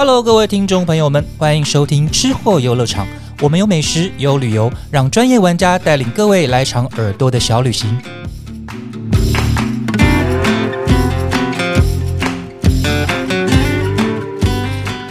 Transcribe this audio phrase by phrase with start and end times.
[0.00, 3.06] Hello，各位听众朋友们，欢迎收听吃货游乐场。
[3.42, 8.00] 我们有美食，有旅游，让专业玩家带领各位来场耳朵的小旅行。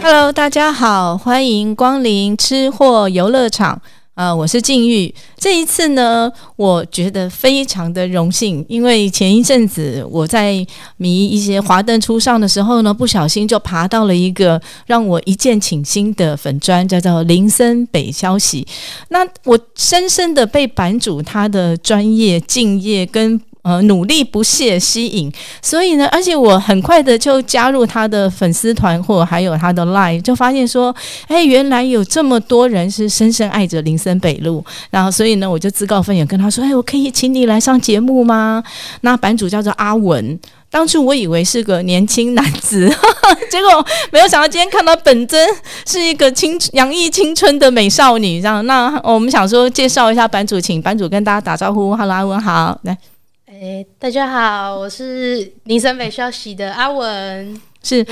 [0.02, 3.80] Hello，大家好，欢迎光临吃货游乐场。
[4.14, 5.14] 啊，我是静玉。
[5.38, 10.66] 这一次呢，我觉得非常的荣幸，因为前一阵子我在
[10.98, 18.66] 迷一些华灯初上的时候呢，不小心就爬到了一个让我一见倾心的粉砖，叫做林森北消息。
[19.08, 23.40] 那我深深的被版主他的专业、敬业跟。
[23.62, 30.94] 呃，努力不懈吸引，所以呢，而且我很快的就加入他的粉丝团，或还有他的 line，就发现说，
[31.26, 38.62] 哎，原来有这么多人是深深爱着林森北路，然后所以呢，我就自告奋勇跟他说，哎，我可以请你来上节目吗？
[39.02, 42.88] 那版主叫做阿文，当初我以为是个年轻男子，
[43.50, 45.46] 结果没有想到今天看到本尊
[45.86, 52.96] 是一个青洋溢青春的美少女，这样，那我们想说介绍一下版主，请版主跟大家打招呼，Hello，阿文好，来。
[53.62, 57.60] 哎，大家好，我是林森北消息的阿文。
[57.82, 58.02] 是，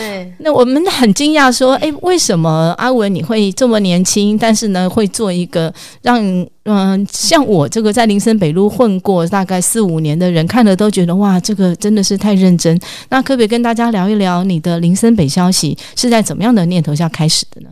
[0.40, 4.36] 那我们很惊讶，说，哎，为什么阿文你会这么年轻？
[4.36, 6.22] 但是呢，会做一个让
[6.64, 12.78] 嗯，像我这个在林森北路混过大概四五年的人，看了都觉得哇，这个真的是太认真。
[13.08, 17.70] 那可不可以跟大家聊一聊你的林森北消息是在怎么样的念头下开始的呢？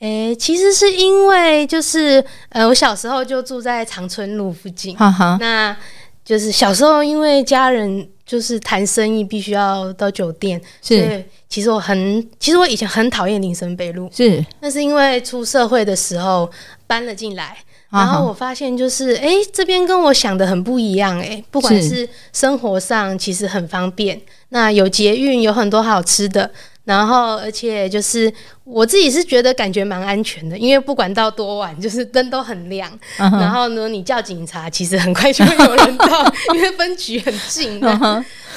[0.00, 5.76] 哎，其实是因为就是呃，我小时候就住在长春路附近，哈哈，那。
[6.24, 11.24] 就是小时候，因为家人就是谈生意，必须要到酒店，所以。
[11.46, 14.44] 其实我很，其实我以前很讨厌林森北路，是。
[14.58, 16.50] 那是因为出社会的时候
[16.84, 17.56] 搬了进来，
[17.90, 26.50] 然后我发现就是，哎，这边跟我想的很不一样，哎，不管是生活上其实很方便，那有捷运，有很多好吃的。
[26.84, 28.32] 然后，而且就是
[28.62, 32.90] 我自己是觉得感觉蛮安全的，因为不管到多晚，就是灯都很亮。
[33.16, 37.80] 然后呢，你叫警察，其实很快就会有人到，因为分局很近。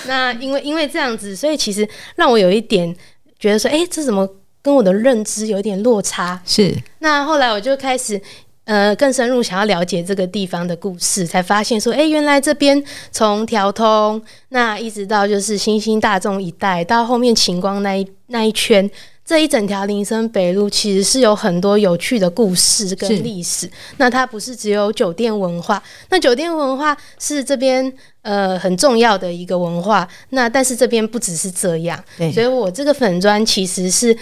[0.06, 2.96] 那因为因为这样子，所以其实让我有一点
[3.40, 4.28] 觉得说，哎，这怎么
[4.62, 6.42] 跟我的认知有一点落差？
[6.46, 6.76] 是。
[7.00, 8.22] 那后来我就开始。
[8.68, 12.84] 呃，更深入想要了解这个地方的故事，才发现说，哎，原来这边
[13.14, 18.92] 从调通那一直到就是新兴大众一带，到后面晴光那一那一圈，
[19.24, 23.72] 这一整条林森北路其实是有很多有趣的故事跟历史。
[23.96, 27.90] 那它不是只有酒店文化，那酒店文化是这边
[28.22, 30.06] 呃很重要的一个文化。
[30.32, 34.18] 那但是这边不只是这样，所以我这个粉砖其实是。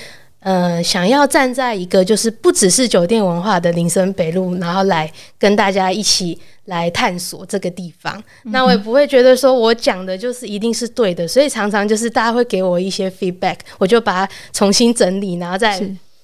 [0.46, 8.24] 呃，想要站在一个就是不只是酒店文化的林森北路，然后来跟大家一起来探索这个地方。
[8.44, 15.80] 那我也不会觉得说我讲的就是一定是对的，所以常常就是大家会给我一些 feedback，我就把它重新整理，然后再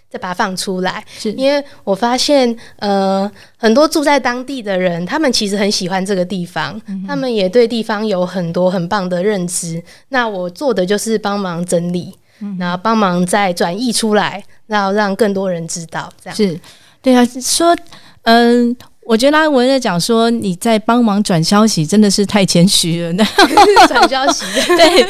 [0.07, 1.03] 再把它放出来。
[1.17, 9.81] 是因为我发现，呃，很多住在当地的人，他们其实很喜欢这个地方，他们也对地方有很多很棒的认知。
[10.09, 12.13] 那我做的就是帮忙整理。
[12.57, 16.59] 然后帮忙再转译出来，然后让更多人知道，这样是
[17.01, 17.25] 对啊。
[17.25, 17.75] 说，
[18.23, 18.75] 嗯，
[19.05, 23.13] 我觉得阿文在讲说你在帮忙转消息，真的是太谦虚了。
[23.87, 25.07] 转消息，对，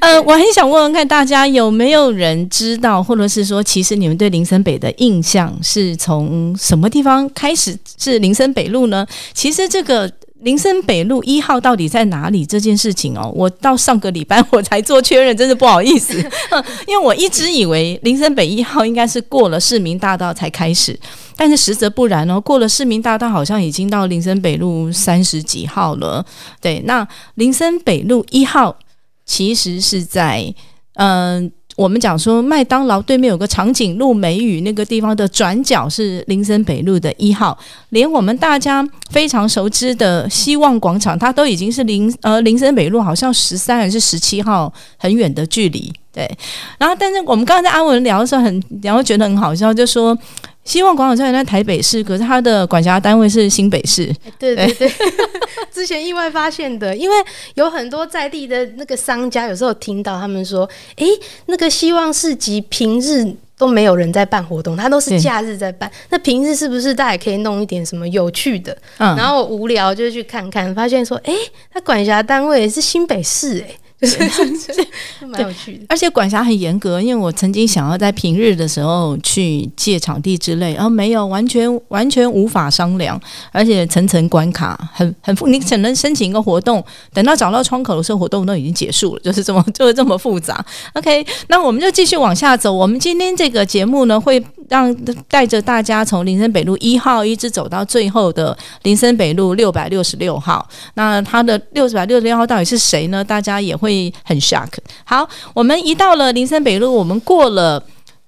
[0.00, 9.06] 呃，我很想问问看大家有没有人知道，或者是说，其实你们对林森北的印象是从什么地方开始是林森北路呢？
[9.32, 10.10] 其实这个。
[10.44, 12.44] 林森北路一号到底在哪里？
[12.44, 16.14] 这件事情哦，我到上个礼拜 我才做确认，真是不好意思，
[16.86, 20.98] 因为我一直以为林森北一号应该是过了市民大道才开始，
[21.34, 26.24] 但是实则不然哦，过了市民大道好像已经到林森北路三十几号了。
[26.60, 28.78] 对，那林森北路一号
[29.24, 30.54] 其实是在
[30.94, 31.50] 嗯。
[31.76, 37.58] 我们讲说，麦当劳对面有个长颈鹿美语那个地方的转角是林森北路的一号，
[37.88, 45.92] 连我们大家非常熟知的希望广场，它都已经是林呃林森北路好像十三还是十七号很远的距离。
[46.12, 46.30] 对，
[46.78, 50.16] 然后但是我们刚才在阿文聊的时候，很然后觉得很好笑，就说。
[50.64, 54.12] 希望广场虽然在台北市，可是它的管辖单位是新北市。
[54.38, 54.90] 对对对，
[55.70, 57.16] 之前意外发现的，因为
[57.54, 61.06] 有很多在地的那个商家，有时候听到他们说：“诶，
[61.46, 63.24] 那个希望市集平日
[63.58, 65.90] 都没有人在办活动，它都是假日在办。
[66.08, 71.34] 那平日是不是大家可以弄一点什么有趣的？”嗯，然后我无聊就去看看，发现说：“诶，
[71.72, 73.76] 它管辖单位是新北市。”诶。
[74.00, 74.86] 就是
[75.26, 75.84] 蛮有趣的。
[75.88, 83.18] 而且管辖很严格，因为我曾经想要在平日的时候去借场地之类，然后没有，完全完全无法商量，
[83.50, 90.64] 而且层层关卡，很很复，你只能申请一个活动，等到找到窗口的时候，活动都已经结束了，就是这么就是这么复杂。
[90.94, 92.72] OK，那我们就继续往下走。
[92.72, 94.94] 我们今天这个节目呢，会让
[95.28, 100.68] 带着大家从林森北路一号一直走到最后的林森北路六百六十六号。
[100.94, 103.24] 那它的六百六十六号到底是谁呢？
[103.24, 104.70] 大家也会会很 shock。
[105.04, 107.84] 好，我们一到了林森北路，我们过了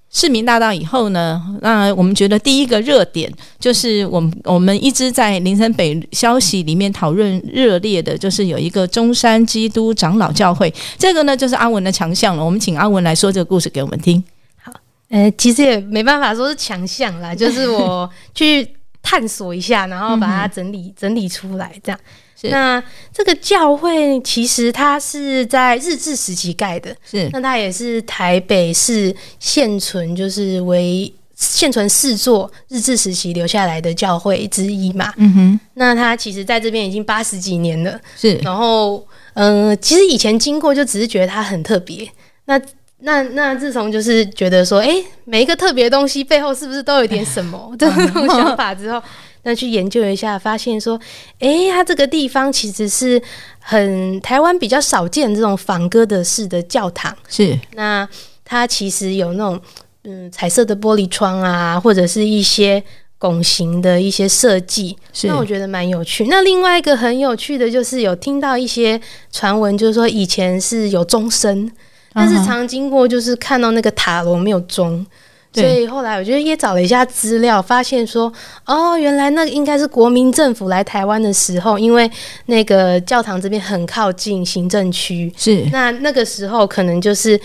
[0.09, 12.45] 市民大道以后呢，那我们觉得第一个热点就是我们我们一直在林森北消息里面讨论热烈的，就是有一个中山基督长老教会，这个呢就是阿文的强项了。
[12.45, 14.23] 我们请阿文来说这个故事给我们听。
[14.63, 14.71] 好
[15.09, 18.65] 呃，其实也没办法说是强项啦，就是我去
[19.07, 21.97] 探索一下，然后把它整理整理出来这样。
[22.41, 22.83] 那
[23.13, 35.13] 这个教会其实它是在日治时期盖的，是那它也是台北市现存就是为现存四座日治时期留下来的教会之一嘛。
[35.15, 42.07] 嗯哼，那它其实在这边已经八十几年了，是然后嗯、呃其实以前经过就只是觉得它很特别。
[42.45, 42.61] 那
[42.99, 49.01] 那那自从就是觉得说，哎、每一个特别东西背后是不是都有点什么 这种想法之后，
[49.43, 50.99] 那去研究一下，发现说，
[51.39, 53.21] 哎、它这个地方其实是
[53.59, 57.15] 很台湾比较少见这种仿哥德式的教堂。
[57.29, 58.07] 是那
[58.43, 59.61] 它其实有那种
[60.03, 62.83] 嗯彩色的玻璃窗啊，或者是一些
[63.19, 66.25] 拱形的一些设计，是那我觉得蛮有趣。
[66.29, 68.99] 那另外一个很有趣的就是有听到一些
[69.31, 71.69] 传闻，就是说以前是有钟声，
[72.17, 75.05] 但是常经过就是看到那个塔楼没有钟。
[75.53, 78.31] 所以后来我就也找了一下资料，发现说，
[78.65, 82.09] 哦，原来那个应该是国民政府来台湾的时候，因为
[82.45, 85.65] 那个教堂这边很靠近行政区，是。
[85.71, 87.39] 那那个时候可能就是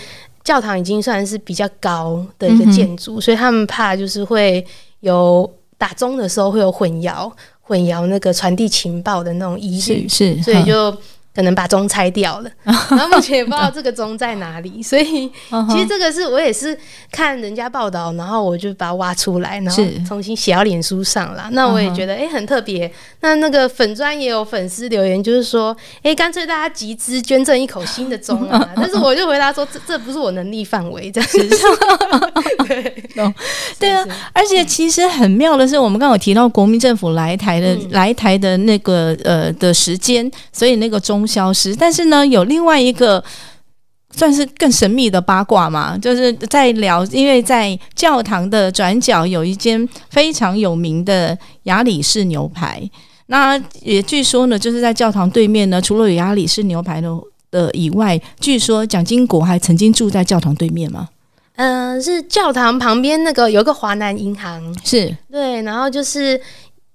[0.45, 4.63] 教堂已经算是比较高的一个建筑，所以他们怕就是会
[5.01, 7.33] 有打钟的时候会有混淆，
[7.63, 10.95] 混淆那个传递情报的那种疑虑是，是，所以就
[11.35, 12.51] 可能把钟拆掉了。
[12.65, 16.77] 然后目前也不知道这个钟在哪里， 所以嗯其实这个是我也是
[17.11, 21.49] 看人家报道，然后我就把它挖出来，然后重新写到脸书上啦。
[21.53, 22.91] 那我也觉得诶很特别。
[23.21, 28.69] 那那个粉砖也有粉丝留言，就是说哎干脆大家集资捐赠一口新的钟啊。
[28.77, 31.49] 但是我就回答说这这不是我能力范围，这样子。
[32.67, 32.95] 对
[33.79, 41.75] 对啊而且其实很妙的是，我们刚刚有提到国民政府来台的、嗯来台的那个呃的时间，所以那个钟消失。
[41.75, 43.23] 但是呢，有另外一个
[44.11, 52.83] 算是更神秘的八卦嘛，就是在聊，因为在教堂的转角有一间非常有名的雅里士牛排。
[53.27, 57.09] 那也据说呢，就是在教堂对面呢，除了有雅里士牛排的
[57.51, 61.09] 的以外，据说蒋经国还曾经住在教堂对面吗？
[61.57, 66.41] 嗯、是教堂旁边那个有个华南银行，是对，然后就是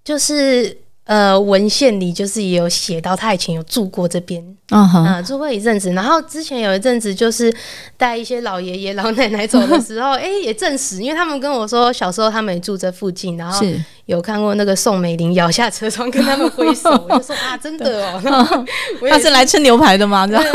[0.03, 0.75] 就是
[1.07, 5.91] 呃文献里就是也有写到他以前有住过这边，啊、住过一阵子。
[5.93, 7.51] 然后之前有一阵子就是
[7.97, 13.83] 带一些老爷爷老奶奶走的时候， 哎、也证实，因为他们跟我说小时候他们也住这附近，然后是。
[14.05, 18.65] 有看过那个宋美龄摇下车窗跟他们挥手， 我就说啊，真的哦，
[19.01, 20.25] 我他是来吃牛排的吗？
[20.25, 20.45] 这样。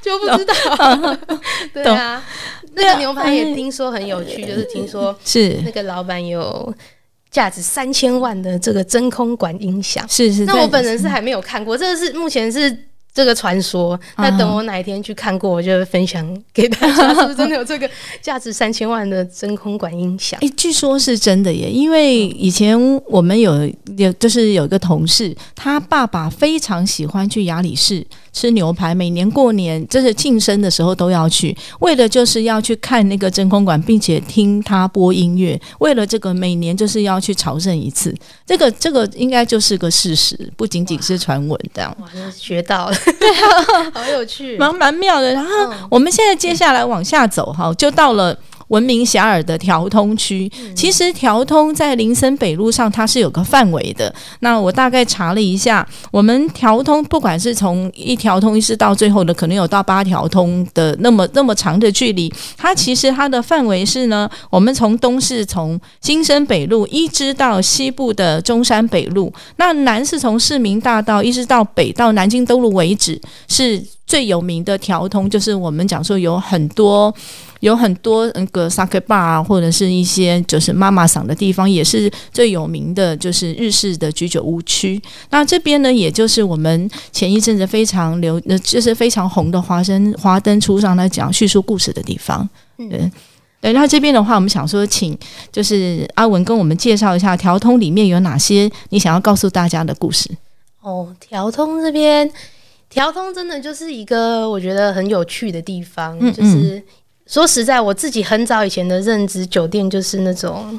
[0.00, 0.54] 就不知道，
[1.74, 2.24] 对啊。
[2.72, 5.60] 那个牛排也听说很有趣，就是听说是。
[5.62, 6.72] 那个老板有
[7.30, 10.04] 价值三千万的这个真空管音响。
[10.08, 10.44] 是是。
[10.44, 12.76] 那我本人是还没有看过，这个是目前是
[13.12, 13.98] 这个传说。
[14.16, 17.88] 那等我哪一天去看过，我就会分享给大家，是不是真的有这个
[18.20, 20.38] 价值三千万的真空管音响？
[20.40, 38.14] 诶，据说是真的耶，因为以前我们有有就是有一个同事，他爸爸非常喜欢去雅里士吃牛排，每年过年就是庆生的时候都要去，为了就是要去看那个真空管，并且听他播音乐，为了这个每年就是要去朝圣一次，
[38.46, 41.96] 这个这个应该就是个事实，不仅仅是传闻这样。
[42.36, 44.56] 学到了，对啊， 好有趣。
[44.56, 45.32] 蛮蛮妙的。
[45.32, 48.36] 然后嗯我们现在接下来往下走哈，就到了。
[48.70, 54.12] 闻名遐迩的调通区，其实调通在林森北路上它是有个范围的。
[54.40, 62.32] 那我大概查了一下，我们调通不管是从一条通一直到最后的，可能有到八条通的那么那么长的距离。
[62.56, 77.14] 它其实它的范围是呢，我们从东是从新生北路一直到西部的中山北路，那南是从市民大道一直到北到南京东路为止，是最有名的调通，就是我们讲说有很多
[77.60, 85.00] 有很多那个 sake bar 啊，或者是一些就是妈妈桑的地方，也是最有名的，就是日式的居酒屋区。
[85.30, 92.48] 那这边呢，也就是我们前一阵子非常流，呃，就是非常红的华生华灯初上来讲叙述故事的地方。
[92.76, 93.10] 对，
[93.60, 93.72] 对。
[93.72, 95.16] 那这边的话，我们想说，请
[95.52, 100.30] 就是阿文跟我们介绍一下条通里面有哪些你想要告诉大家的故事。
[100.80, 102.30] 哦，条通这边，
[102.88, 106.18] 条通真的就是一个我觉得很有趣的地方。
[106.18, 106.82] 嗯嗯就是
[107.30, 110.78] 说实在，我自己很早以前的认知，酒店就是那种。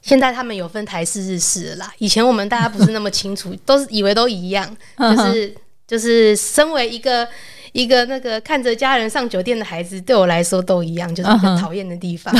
[0.00, 1.92] 现在他们有分台式、日式了啦。
[1.98, 5.54] 以前我们大家不是那么清楚， 都是以为都一样，就是
[5.86, 7.28] 就是身为一个
[7.72, 12.34] 一个那个看着家人上酒店的孩子，对我来说都一样，就是一个讨厌的地方。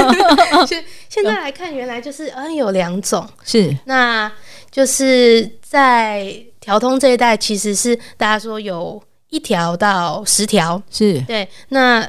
[0.68, 4.30] 现现在来看，原来就是嗯有两种，是那
[4.70, 12.06] 就是在条通这一带，其实是大家说有一条到十条，是，对，那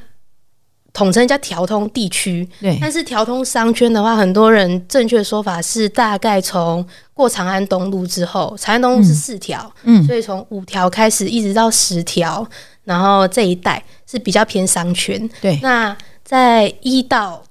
[0.93, 2.47] 统称叫条通地区。
[2.59, 12.45] 对，但是条通商圈的话，很多人正确说法是大概从过长安东路之后，长安东路是四条，嗯所以从五条开始一直到十条，
[12.83, 15.29] 然后这一带是比较偏商圈。
[15.41, 17.43] 对，那在一到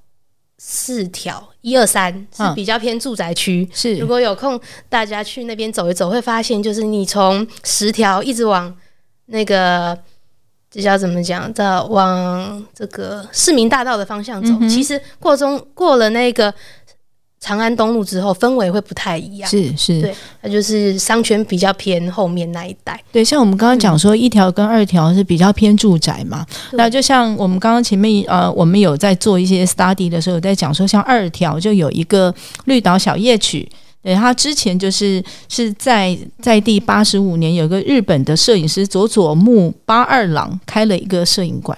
[0.59, 3.67] 四条，一二三是嗯比较偏住宅区。
[3.71, 8.75] 如是，果有空，大家去那边走一走，会发现就是你从十条一直往
[9.27, 9.99] 那个
[10.71, 11.53] 这叫怎么讲？
[11.53, 16.55] 到往这个市民大道的方向走，嗯其实过中过了那个
[17.41, 19.51] 长安东路之后，氛围会不太一样。
[19.51, 23.03] 是是，对，那就是商圈比较偏后面那一带。
[23.11, 26.47] 对，像我们刚刚讲说，一条跟二条是比较偏住宅嘛。
[26.71, 32.33] 对那就像我们刚刚前面呃，我们有在做一些 study 的时候，有在讲说，像二条就有一个
[32.67, 33.69] 绿岛小夜曲。
[34.03, 41.77] 对，他之前就是是在在第八十五年，有个日本的摄影师佐佐木八二郎开了一个摄影馆。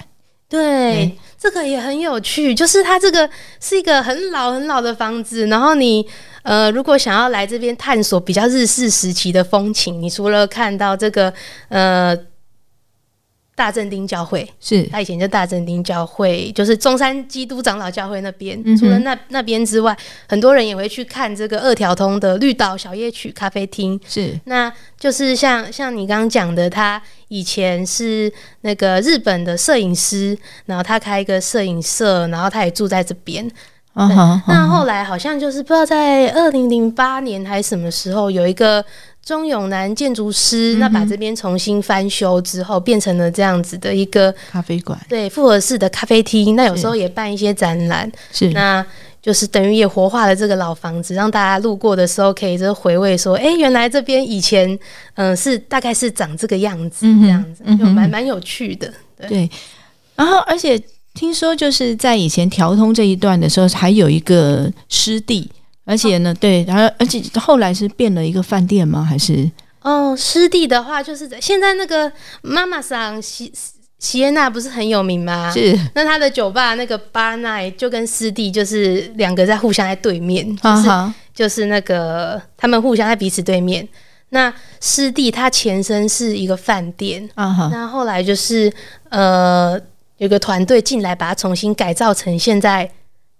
[0.48, 6.06] 对，嗯这个也很有趣，就是它这个是一个很老很老的房子，然后你
[6.42, 11.32] 呃，如果想要来这边探索比较日式时期的风情，你除了看到这个
[11.68, 12.16] 呃
[13.54, 18.61] 大正町教会，是他以前叫大正町教会，就是中山基督长老教会那边。
[18.64, 24.00] 嗯除了那那边之外，很多人也会去看这个二条通的绿岛小夜曲咖啡厅。
[24.09, 28.32] 是那就是像像你刚刚讲的，他以前是
[28.62, 33.49] 那个日本的摄影师，然后他开一个摄影社，然后他也住在这边。
[33.92, 38.82] 啊哈，那后来好像就是不知道在二零零八年还是什么时候，有一个
[39.24, 44.98] 钟永南建筑师，那把这边重新翻修之后，变成了这样子的一个咖啡馆。
[45.08, 46.56] 对复合式的咖啡厅。
[46.56, 48.48] 那有时候也办一些展览，是。
[48.50, 48.84] 那
[49.22, 54.68] 就是等于也活化了这个老房子，让大家路过的时候可以就回味说，哎、原来这边以前
[55.14, 58.92] 嗯、呃是大概是长这个样子，这样子嗯就蛮蛮有趣的。
[59.16, 59.50] 对，对，
[60.16, 60.76] 然后而且
[61.14, 65.48] 听说就是在以前调通这一段的时候，还有一个湿地，
[65.84, 69.02] 而且呢，对，然后而且后来是变了一个饭店吗？
[69.02, 69.50] 还是
[69.82, 72.10] 哦，湿地的话，就是在现在那个
[72.42, 73.52] 妈妈桑西
[73.98, 75.50] 西耶娜不是很有名吗？
[75.52, 80.88] 是那他的酒吧那个 Bar Night 就跟湿地就是两个在互相在对面，就是
[81.34, 83.88] 就是那个他们互相在彼此对面。
[84.30, 88.72] 那湿地它前身是一个饭店，啊哈那后来就是
[89.10, 89.78] 呃，
[90.16, 92.90] 有个团队进来把它重新改造成现在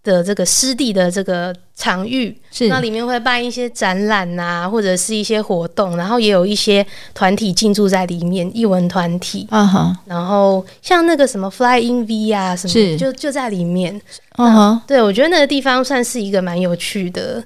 [0.05, 9.47] 的这个湿地的这个场域，是那里面会办一些展览啊、或者是一些活动，然后也有一些团体进驻在里面，艺文团体。
[9.51, 14.01] 啊哈然后像那个什么 Fly In V 啊什么，就就在里面。
[14.31, 14.83] 啊哈。
[14.87, 17.43] 对，我觉得那个地方算是一个蛮有趣的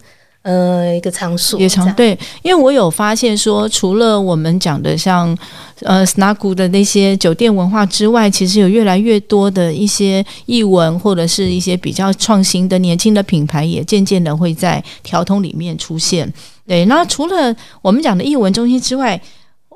[0.46, 1.58] 呃一个场所。
[1.58, 5.36] 也常对，因为我有发现说，除了我们讲的像
[5.80, 16.32] 呃 Snagu 的那些酒店文化之外，其实有越来越多的一些译文或者是一些比较创新的年轻的品牌，也渐渐的会在调通里面出现。
[16.64, 19.20] 对，那除了我们讲的译文中心之外，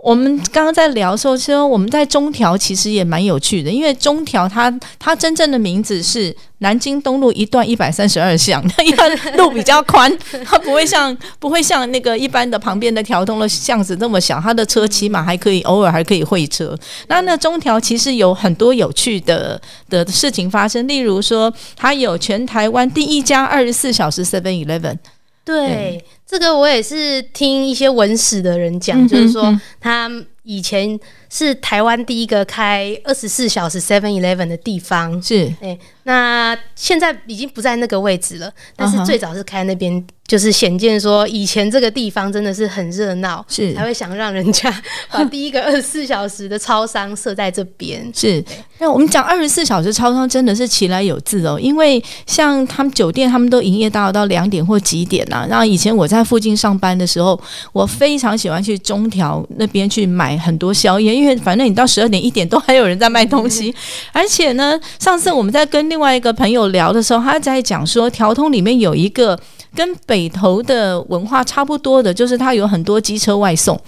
[0.03, 10.11] 我们刚刚在聊的时候，说我们在中条其实也蛮有趣的，因为中条它它真正的名字是南京东路一段一百三十二巷， 因为路比较宽，
[10.45, 16.75] 它不会像不会像那个一般的旁边的条通的巷子那么小，它的车起码还可以偶尔还可以会车。
[17.09, 24.97] 那那中条其实有很多有趣的的事情发生，例如说它有全台湾第一家二十四小时 Seven Eleven，
[25.45, 30.11] 对，这个我也是听一些文史的人讲，嗯就是说嗯他
[30.51, 35.23] 以前是台湾第一个开二十四小时 Seven Eleven 的地方。
[35.23, 35.55] 是。
[35.61, 43.73] 哎，那现在已经不在那个位置了，但是最早是开那边，就是显见说以前这个地方真的是很热闹，是。
[43.75, 44.75] 才会想让人家
[45.13, 48.11] 把第一个二十四小时的超商设在这边。
[48.13, 48.45] 是，
[48.79, 57.41] 那我们讲二十四小时超商真的是其来有自哦，因为像他们酒店，他们都营业到到两点或几点呐、然后以前我在附近上班的时候，
[57.73, 63.75] 我非常喜欢去中条那边去买很多宵夜，因为反正你到十二点一点都还有人在卖东西。
[64.13, 69.39] 而且呢，上次我们在跟另外一个朋友聊的时候，他在讲说，条通里面有一个
[69.77, 73.79] 跟北投的文化差不多的，就是它有很多机车外送。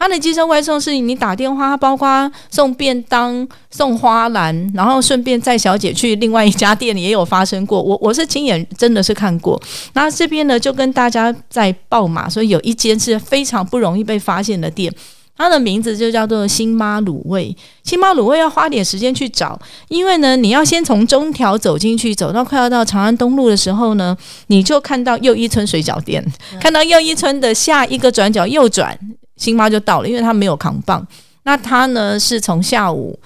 [0.00, 7.82] 它的机车外送是你打电话，它包括送便当、送花篮，然后顺便载小姐去另外一家店也有发生过。
[7.82, 9.60] 我我是亲眼真的是看过。
[9.94, 14.92] 那这边呢就跟大家在报码，所以有一间是非常不容易被发现的店。
[15.38, 24.16] 它的名字就叫做新妈卤味，新妈卤味要花点时间去找，因为呢，你要先从中条走进去，走到快要到长安东路的时候呢，
[24.48, 26.22] 你就看到又一村水饺店，
[26.60, 28.98] 看到又一村的下一个转角右转，
[29.36, 31.06] 新妈就到了，因为它没有扛棒。
[31.44, 33.16] 那它呢是从下午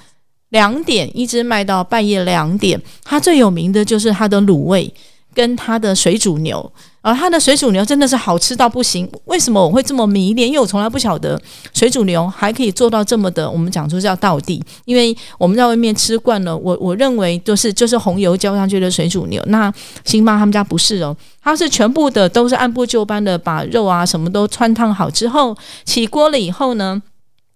[0.51, 2.79] 两点一直卖到半夜两点。
[3.03, 4.93] 它最有名的就是它的卤味
[5.35, 9.11] 跟它的水煮牛，而它的水煮牛真的是好吃到不行。
[9.25, 10.49] 为什么我会这么迷恋？
[10.49, 11.41] 因为我从来不晓得
[11.73, 14.63] 水煮牛还可以做到这么的，我们讲说叫道地。
[14.85, 19.43] 因为我们在外面吃惯了，我我认为就是就是红油浇上去的水煮牛。
[19.47, 19.73] 那
[20.05, 27.03] 星妈他们家不是哦，它是全部的都是按部就班的把肉啊什么都穿烫好之后，起锅了以后呢。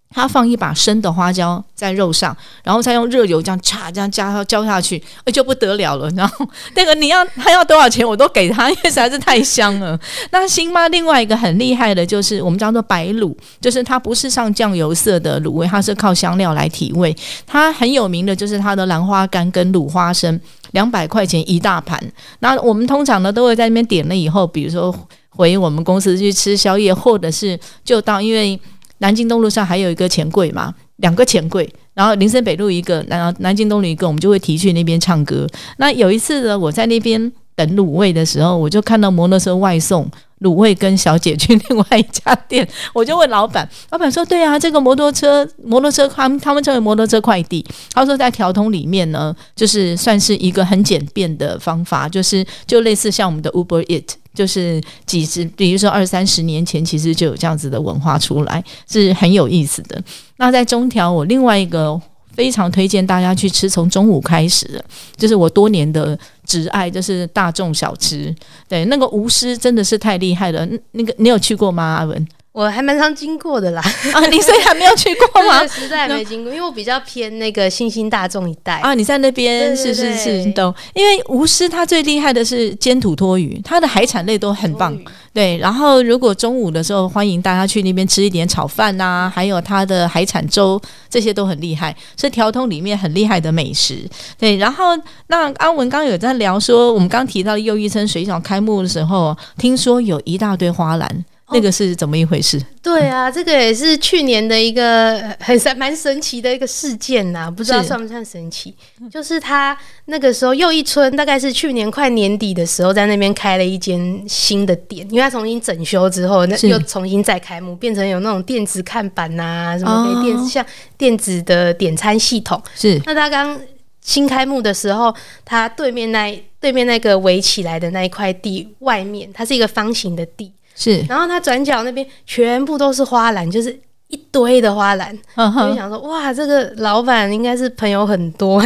[0.09, 6.09] 他放一把生的花椒在肉上，然后再用热油这样嚓这样加浇下去，哎就不得了了。
[6.11, 9.99] 然后那个你要他要多少钱我都给他，因为实在是太香了。
[10.31, 17.15] 那新妈另外一个很厉害的就是我们叫做白卤，就是它不是上酱油色的卤味，它是靠香料来提味。
[17.45, 20.39] 它很有名的就是它的兰花干跟卤花生，
[20.71, 22.01] 两百块钱一大盘。
[22.39, 24.95] 那我们通常呢都会在那边点了以后，比如说
[25.29, 28.59] 回我们公司去吃宵夜，或者是就到因为。
[28.99, 35.47] 南京东路上还有一个钱柜嘛，两个钱柜，然后林森北路一个，然后南京东路一个，我们就会提去那边唱歌。
[35.77, 40.09] 那有一次呢，我在那边等卤味的时候，我就看到摩托车外送
[40.41, 54.15] 卤味跟小姐去另外一家店， 我就问老板，老板说：“对啊，这个摩托车摩托车他们他们称为摩托车快递。”他说在条通里面呢，就是算是一个很简便的方法，就是就类似像我们的 Uber It。
[54.37, 59.99] 就是几十，比如说二三十年前，其实就有这样子的文化出来，是很有意思的。
[60.35, 61.99] 那在中条，我另外一个
[62.35, 66.15] 非常推荐大家去吃，从中午开始的，就是我多年的
[66.45, 68.33] 挚爱，就是大众小吃。
[68.69, 70.67] 对，那个吴师真的是太厉害了。
[70.91, 72.27] 那个你有去过吗，阿文？
[72.57, 73.81] 我还蛮常经过的啦，
[74.15, 75.61] 啊，你所以还没有去过吗？
[75.69, 78.77] 实在没经过，因为我比较偏那个新兴大众一带。
[78.79, 80.73] 啊，你在那边是是是，懂。
[80.95, 84.97] 因为吴师他最厉害的是煎土托鱼，他的海产类都很棒。
[85.31, 94.03] 对，然后如果中午的时候，欢迎大家去那边吃一点炒饭呐、还有它的海产粥，这些都很厉害，是条通里面很厉害的美食。
[94.39, 101.23] 对，然后那阿文刚刚有在聊说，我们刚提到又一村水饺开幕的时候，听说有一大堆花篮。
[101.49, 102.61] 那个是怎么一回事？
[102.83, 108.75] 对啊，这个也是去年的一个很神蛮神奇的一个事件呐、不知道算不算神奇？
[109.11, 120.65] 就是他那个时候又一村大概是去年快年底的时候，在那边开了一间新的店，因为他重新整修之后，那又重新再开幕，变成有那种电子看板呐、什么可以电、哦像
[120.97, 122.61] 电子的点餐系统。
[122.75, 123.59] 是那他刚
[124.01, 125.13] 新开幕的时候，
[125.45, 133.77] 他对面那对面那个围起来的那一块地外面，它是一个方形的地，是，然后他转角那边全部都是花篮，就是
[134.09, 135.17] 一堆的花篮。
[135.35, 138.61] 嗯哼，我就想说，哇，这个老板应该是朋友很多？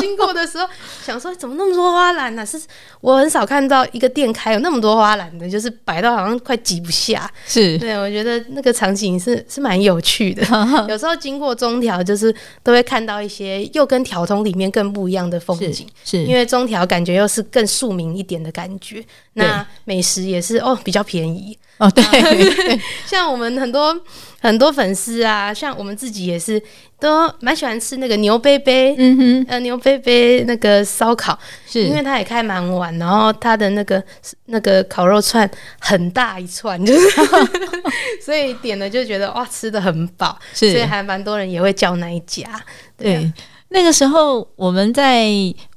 [0.00, 0.66] 经过的时候
[1.02, 2.60] 想说，怎么那么多花篮呢、是
[3.00, 7.30] 我很少看到一个店开有那么多花篮的，就是摆到好像快挤不下。
[7.46, 10.42] 是，对，我觉得那个场景是是蛮有趣的。
[10.88, 15.86] 有时候经过中条，就是都会看到一些又跟条通里面更不一样的风景。
[16.04, 19.02] 是因为中条感觉又是更庶民一点的感觉，
[19.40, 21.58] 那美食也是哦比较便宜。
[21.78, 23.98] 哦，对对， 像我们很多
[24.42, 26.62] 很多粉丝啊，像我们自己也是
[26.98, 34.02] 都蛮喜欢吃那个牛贝贝，嗯哼，呃牛贝贝那个烧烤，是因为它也开蛮晚，然后它的那个
[34.44, 37.08] 那个烤肉串很大一串， 就是
[38.22, 42.42] 所以点了就觉得哇吃的很饱，所以，还蛮多人也会叫那一家。
[42.98, 43.32] 对。
[43.70, 45.30] 那个时候我们在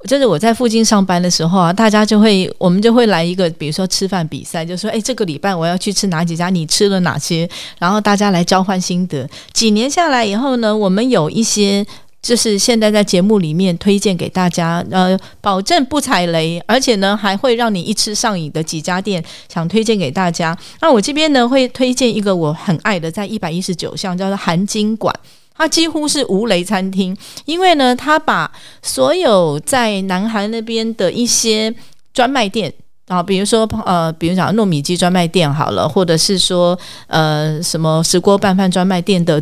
[0.08, 9.30] 就是我在附近上班的时候啊，大家就会我们就会来一个，比如说吃饭比赛，就说哎，这个礼拜我要去吃哪几家，你吃了哪些，然后大家来交换心得。
[9.54, 11.86] 几年下来以后呢，我们有一些。
[12.24, 19.22] 就是现在在节目里面推荐给大家，呃，保证不踩雷，而且呢还会让你一吃上瘾的几家店，
[19.54, 20.58] 想推荐给大家。
[20.80, 25.14] 那我这边呢会推荐一个我很爱的，在一百一十九巷叫做韩金馆，
[25.56, 31.74] 它几乎是无雷餐厅，因为呢它把所有在南韩那边的一些
[32.14, 32.74] 专卖店
[33.08, 39.42] 啊，比如说呃，比如讲糯米鸡专卖店好了，或者是说呃什么石锅拌饭专卖店的。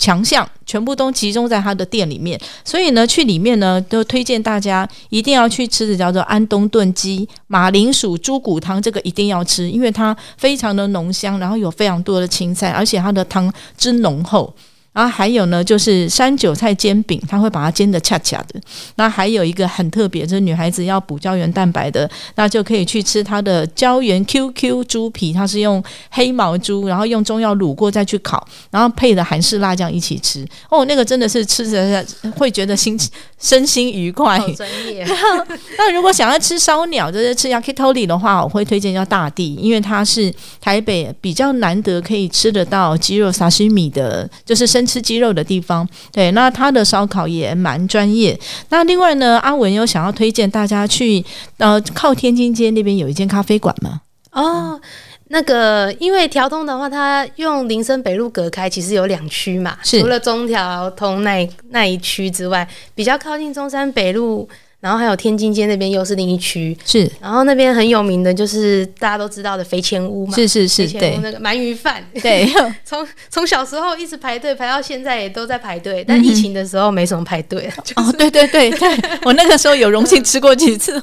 [0.00, 14.54] 强项全部都集中在他的店里面，所以呢，去里面呢都推荐大家一定要去吃的叫做安东炖鸡马铃薯猪骨汤，这个一定要吃，因为它非常的浓香，然后有非常多的青菜，而且它的汤汁浓厚。
[14.98, 18.60] 然后还有呢，就是山韭菜煎饼，它会把它煎的恰恰的。
[18.96, 25.80] 那还有一个很特别，就是女孩子要补胶原蛋白的，那就可以去吃它的胶原 QQ 猪皮，它是用
[26.10, 30.44] 黑毛猪，然后用中药卤过再去烤，然后配的韩式辣酱一起吃。
[30.68, 32.98] 哦，那个真的是吃着会觉得心
[33.38, 34.36] 身心愉快。
[34.56, 35.06] 专业。
[35.78, 44.87] 那如果想要吃烧鸟，就是吃 yakitori 的话，我会推荐叫大地，因为它是台北比较难得可以吃得到鸡肉沙西米的，就是生。
[44.88, 48.36] 吃鸡肉的地方，对，那他的烧烤也蛮专业。
[48.70, 51.22] 那另外呢，阿文有想要推荐大家去，
[51.58, 54.00] 呃，靠天津街那边有一间咖啡馆吗？
[54.32, 54.80] 哦，
[55.28, 64.48] 那个，因为调通的话，它用林森北路隔开，其实有两区嘛，除了中条通那那一区之外，比较靠近中山北路。
[64.80, 67.10] 然后还有天津街那边又是另一区，是。
[67.20, 72.48] 然后那边很有名的就是大家都知道的肥前屋嘛，是是是，对，那个鳗鱼饭， 对，
[72.84, 77.68] 从从小时候一直排队排到现在也都在排队，但疫情的时候没什么排队。
[77.96, 78.88] 哦，对对对对，
[79.24, 81.02] 我那个时候有荣幸吃过几次。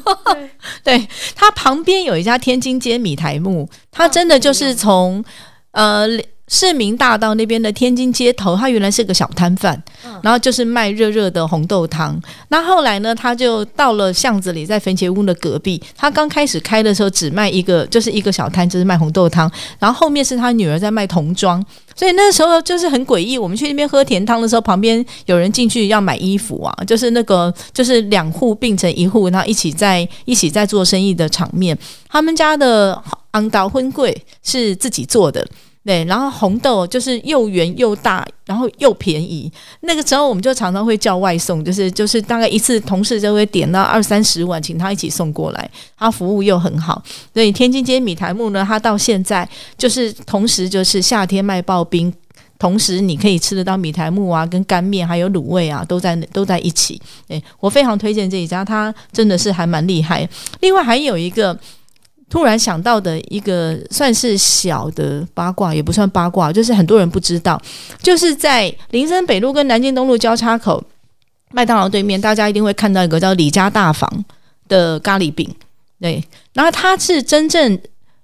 [0.84, 5.24] 对，它旁边有一家天津街米台木，它真的就是从
[5.72, 6.08] 呃。
[6.48, 9.82] 市民大道那边的天津街头，它原来是个小摊贩，
[10.22, 12.22] 然后就是卖热热的红豆汤。
[12.50, 15.82] 那后来呢，他就到了巷子里，在坟前屋的隔壁。
[15.98, 19.52] 他刚开始开的时候只卖一个，就是一个小摊，就是卖红豆汤。
[19.80, 21.64] 然后后面是他女儿在卖童装，
[21.96, 23.40] 所以那时候就是很诡异。
[23.40, 31.76] 我们去那边喝甜汤的时候，旁边有人进去要买衣服啊，就是那个就是两户并成一户，然后一起在一起在做生意的场面。
[32.08, 35.46] 他们家的昂岛婚柜是自己做的。
[35.86, 39.52] 对，然后红豆就是又圆又大，然后又便宜。
[39.82, 45.70] 那个时候我们就常常会叫外送，就是就是大概一次同事就会点到二三十碗，请他一起送过来。
[45.96, 52.12] 他服务又很好，所以天津街米台木呢，它到现在就是同时就是夏天卖刨冰，
[52.58, 57.00] 同时你可以吃得到米台木啊，跟干面还有卤味啊，都在都在一起。
[57.28, 60.28] 诶，我非常推荐这一家，它真的是还蛮厉害。
[60.62, 61.56] 另外还有一个。
[62.30, 67.62] 突然想到的一个算是小的八卦，也不算八卦，就是很多人不知道，
[68.02, 70.84] 就是在林森北路跟南京东路交叉口
[71.52, 74.26] 麦当劳对面，大家一定会看到一个叫李家大房
[74.68, 75.48] 的咖喱饼。
[76.02, 77.80] 对，然后它是真正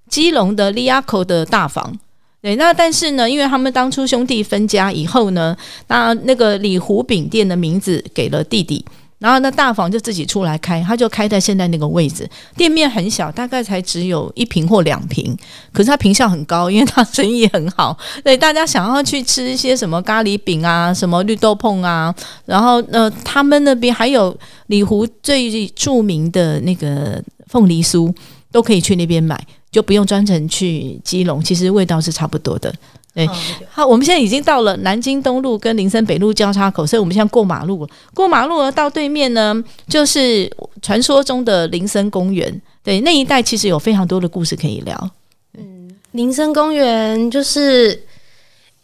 [0.10, 1.98] 基隆的利亚口的大房。
[2.42, 5.56] 对，那但是呢，因为他们当初兄弟分家以后呢，
[5.88, 8.84] 那那个李湖饼店的名字给了弟弟。
[9.22, 15.38] 然后那大房就自己出来开，他就开在现在那个位置，店面很小，大概才只有一平或两平，
[15.72, 17.96] 可是他平效很高，因为他生意很好。
[18.24, 22.12] 对，大家想要去吃一些什么咖喱饼啊，什么绿豆碰啊，
[22.46, 28.12] 然后呃，他们那边还有里湖最著名的那个凤梨酥，
[28.52, 32.74] 都可以去那边买，就不用专程去基隆，其实味道是差不多的。
[33.13, 33.28] 对，
[33.69, 37.89] 好，我们现在已经到了南京东路跟林森北路交叉口，所以我们现在过马路了。
[38.13, 40.50] 过马路到对面呢，就是
[40.82, 42.62] 传说中的林森公园。
[42.82, 45.12] 对，那一带其实有非常多的故事可以聊。
[45.58, 48.02] 嗯，林森公园就是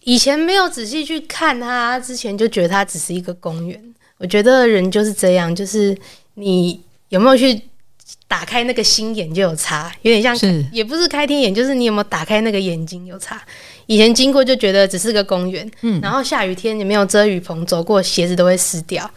[0.03, 3.81] 以前没有仔细去看它，之前就觉得它只是一个公园。
[4.17, 5.97] 我觉得人就是这样，就是
[6.33, 7.61] 你有没有去
[8.27, 13.41] 打开那个心眼就有差，有点像，是也不是开天眼，就是你有没有打开那个眼睛有差。
[13.87, 19.09] 以前经过就觉得只是个公园，嗯，然后下雨天你没有遮雨棚，走过鞋子都会湿掉。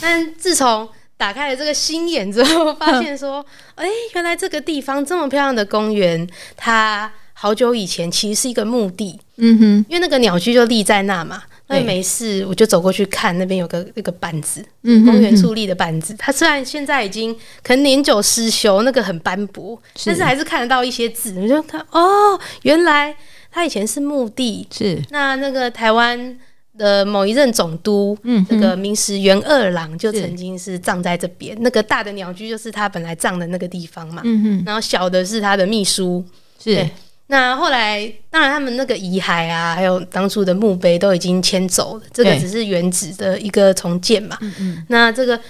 [0.00, 23.14] 但自从打开了这个心眼之后，发现说，哎，原来这个地方这么漂亮的公园，它好久以前其实是一个墓地，嗯哼，因为那个鸟居就立在那嘛，那没事我就走过去看，那边有个那个板子，嗯，公园矗立的板子，它虽然现在已经可能年久失修，那个很斑驳，但是还是看得到一些字，你就看哦，原来。
[23.54, 25.00] 它以前是墓地，是。
[25.10, 26.36] 那那个台湾
[26.76, 31.56] 的某一任总督，嗯这个明石元二郎就曾经是葬在这边。
[31.60, 36.24] 那个大的鸟居就是他本来葬的那个地方嘛，嗯哼，然后小的是他的秘书。
[36.58, 36.84] 是。
[37.28, 44.36] 那后来，当然他们那个遗骸啊，还有当初的墓碑都已经迁走了，这个只是原址的一个重建嘛。
[44.42, 44.86] 嗯嗯。
[44.88, 45.40] 那这个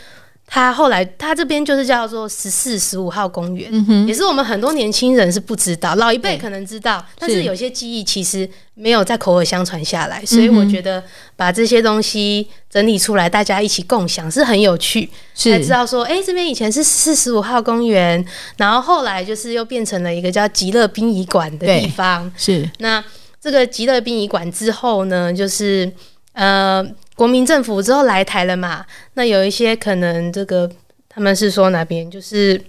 [0.46, 7.42] 他后来他这边就是叫做十四十五号公园，嗯，也是我们很多年轻人是不知道，老一辈可能知道，但是是。
[7.44, 11.02] 有些记忆其实没有在口耳相传下来，所以我觉得
[11.34, 18.24] 把这些东西整理出来，大家一起共享是很有趣，才知道说，哎、这边以前是四十五号公园，
[18.56, 22.30] 然后后来就是又变成了一个叫极乐殡仪馆的地方。
[22.36, 22.68] 是。
[22.78, 23.02] 那
[23.40, 25.90] 这个极乐殡仪馆之后呢，就是
[26.32, 26.82] 呃，
[27.14, 30.70] 国民政府之后来台了嘛，那有一些可能这个
[31.08, 32.60] 他们是说哪边就是。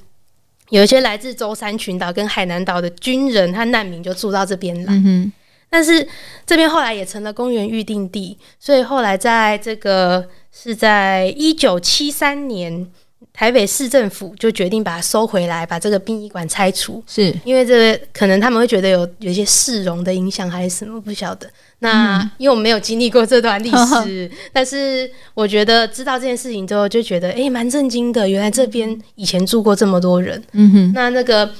[0.69, 5.31] 有一些来自舟山群岛跟海南岛的军人和难民就住到这边来，嗯哼，
[5.69, 6.05] 但是
[6.43, 12.91] 这边后来也成了公园预定地，所以后来在这个是在一九七三年，
[13.35, 17.03] 台北市政府就决定把它收回来，把这个殡仪馆拆除。
[17.05, 21.47] 是因为这个可能他们会觉得有有一些市容的影响还是什么，不晓得。
[21.79, 23.69] 那、因为我们没有经历过这段历
[24.03, 28.27] 史， 但是我觉得知道这件事情之后，就觉得诶蛮震惊的。
[28.27, 30.41] 原来这边以前住过这么多人。
[30.53, 31.51] 嗯哼，那那个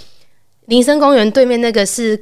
[0.67, 2.17] 林森公园对面那个是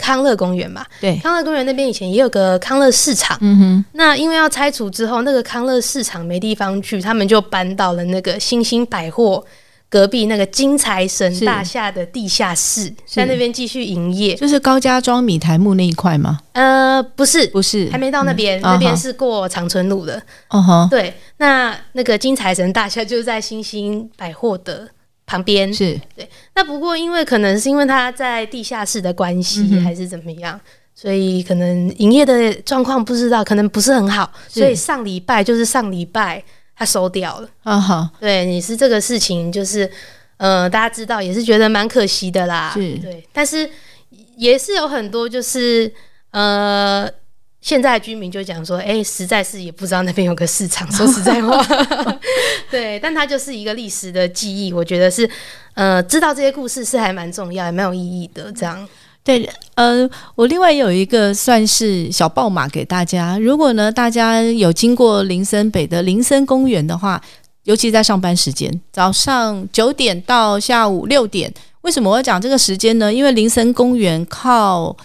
[0.00, 0.84] 康乐公园嘛？
[1.00, 3.36] 对，康乐公园那边以前也有个康乐市场。
[3.40, 9.44] 嗯哼，那因为要拆除之后，那个康乐市场没地方去，他们就搬到了那个星星百货
[9.88, 14.34] 隔壁那个金财神大厦的地下室，在那边继续营业。
[14.36, 16.38] 就是高家庄米台木那一块吗？
[16.52, 20.22] 呃，不是，不是，还没到那边，嗯那边是过长春路的。
[20.48, 24.88] 哦哈，对，那那个金财神大厦就是在星星百货的
[25.30, 25.72] 旁边。
[25.72, 30.60] 是对那不过因为可能是因为他在地下室的关系，嗯还是怎么样，
[30.92, 36.42] 所以可能营业的状况不知道，可能不是很好，所以上礼拜就是上礼拜
[36.74, 37.48] 他收掉了。
[37.62, 39.88] 啊哈，对，你是这个事情，就是
[40.38, 42.72] 呃，大家知道也是觉得蛮可惜的啦。
[42.74, 43.70] 是对，但是
[44.36, 45.92] 也是有很多就是
[46.32, 47.08] 呃。
[47.60, 50.90] 现在居民就讲说，哎、实在是也不知道那边有个市场。
[50.92, 51.62] 说实在话，
[52.70, 55.28] 对，但它就是一个历史的记忆，我觉得是，
[55.74, 58.50] 呃，知道这些故事是还蛮重要，也蛮有意义的。
[58.52, 58.88] 这样，
[59.22, 63.38] 对，呃，我另外有一个算是小报码给大家。
[63.38, 67.22] 如果呢，大家有经过林森北的林森公园的话，
[67.64, 73.12] 尤其在上班时间，早上九点到下午六点，为什么我要讲这个时间呢？
[73.12, 74.96] 因为林森公园靠。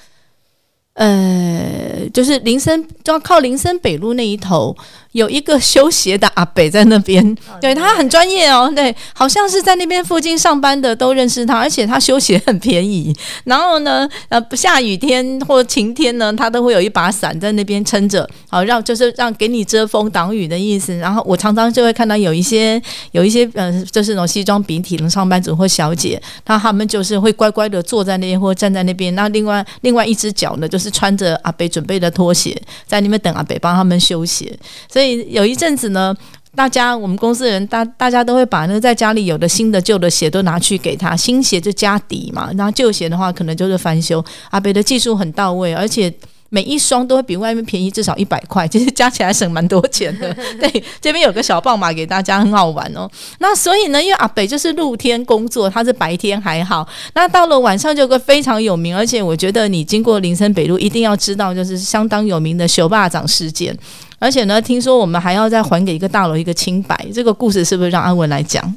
[0.96, 4.76] 呃，就是林森，就要靠林森北路那一头
[5.16, 13.16] 有一个修鞋的阿北在那边，对他很专业哦，对，好像是在那边附近上班的都认识他，而且他修鞋很便宜。
[13.46, 20.94] 然后呢，呃，下雨天或晴天呢，他都会有一把伞在那边撑着，好让就是让给你遮风挡雨的意思。
[20.98, 22.82] 然后我常常就会看到有一些
[23.14, 34.54] 有一些呃，就是那种西装笔挺的上班族或小姐，那他们就是会乖乖的坐在那边或站在那边，那另外另外一只脚呢，就是穿着阿北准备的拖鞋，在那边等阿北帮他们修鞋。
[34.92, 36.16] 所以有一阵子呢。
[36.58, 44.24] 大家，我们公司的人，大大家都会把那个在家里有的新的、旧的鞋都拿去给他，新鞋就加底嘛，然后旧鞋的话可能就是翻修。
[44.52, 46.10] 阿北的技术很到位，而且
[46.48, 50.34] 每一双都会比外面便宜至少一百块， 其实加起来省蛮多钱的。
[50.58, 53.06] 对，这边有个小棒码给大家，很好玩哦。
[53.40, 63.78] 那所以呢，因为阿北就是露天工作，他是白天还好，那到了晚上就有个非常有名，而且我觉得你经过林森北路一定要知道，就是相当有名的熊霸掌事件。
[64.26, 68.76] 而且呢，听说我们还要再还给一个大楼一个清白，这个故事是不是让安文来讲？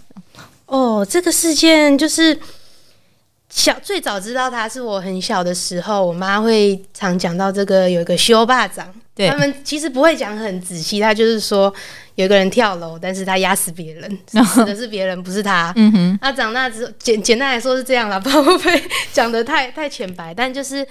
[0.67, 2.39] 哦，这个事件就是
[3.49, 11.73] 小最早知道他是我很小的时候，我妈会常讲到这个有一个修霸掌，对他们其实不会讲很仔细，他就是说
[12.17, 15.73] 有一个人跳楼，但是他压死别人，死的是别人，不是他。
[15.81, 18.85] 嗯哼，他长大之后，简简单来说是这样了， 不会
[19.15, 20.87] 讲的太太浅白，但就是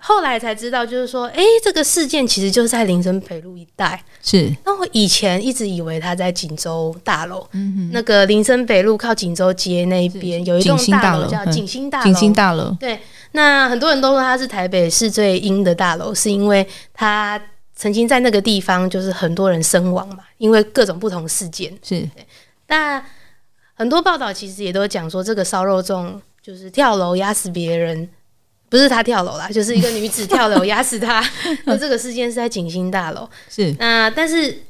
[0.00, 4.02] 后来才知道，就是说，诶，这个事件其实就是在林森北路一带。
[4.22, 11.52] 是，那我以前一直以为他在锦州大楼，嗯哼，那个林森北路靠锦州街那一边有一栋大楼叫楼嗯。
[11.52, 12.04] 景星大楼。
[12.04, 12.98] 景星大楼，对，
[13.32, 17.40] 那很多人都说它是台北市最阴的大楼，是因为它
[17.76, 21.72] 曾经在那个地方就是很多人身亡嘛，因为各种不同事件。
[21.82, 22.08] 是。
[22.68, 23.04] 那
[23.74, 28.08] 很多报道其实也都讲说，这个烧肉粽就是跳楼压死别人，
[28.70, 31.22] 不是他跳楼啦， 就是一个女子跳楼压死他。
[31.66, 33.28] 那这个事件是在景星大楼。
[33.50, 34.62] 是，那但是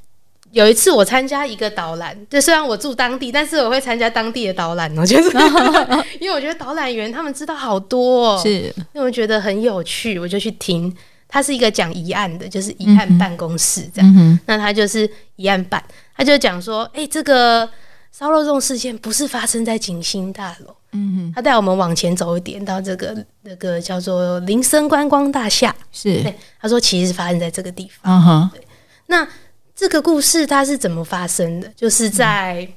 [0.50, 5.30] 有一次我参加一个导览，就虽然我住当地，但是我会参加当地的导览哦，就是
[6.18, 10.92] 因为我觉得导览员他们知道好多、哦，是，因为我觉得很有趣，我就去听。
[11.32, 14.10] 他是一个讲疑案的，就是疑案办公室这样。
[14.10, 15.80] 嗯哼，那他就是疑案办，
[16.16, 17.70] 他就讲说，哎、这个
[18.10, 25.74] 烧肉粽事件不是发生在景星大楼，嗯哼，他带我们往前走一点，到这个那个叫做林森观光大厦。
[25.92, 28.12] 是，对，他说其实是发生在这个地方。
[28.12, 28.50] 嗯哼，
[29.06, 29.26] 那
[29.74, 31.72] 这个故事它是怎么发生的？
[31.76, 32.68] 就是在，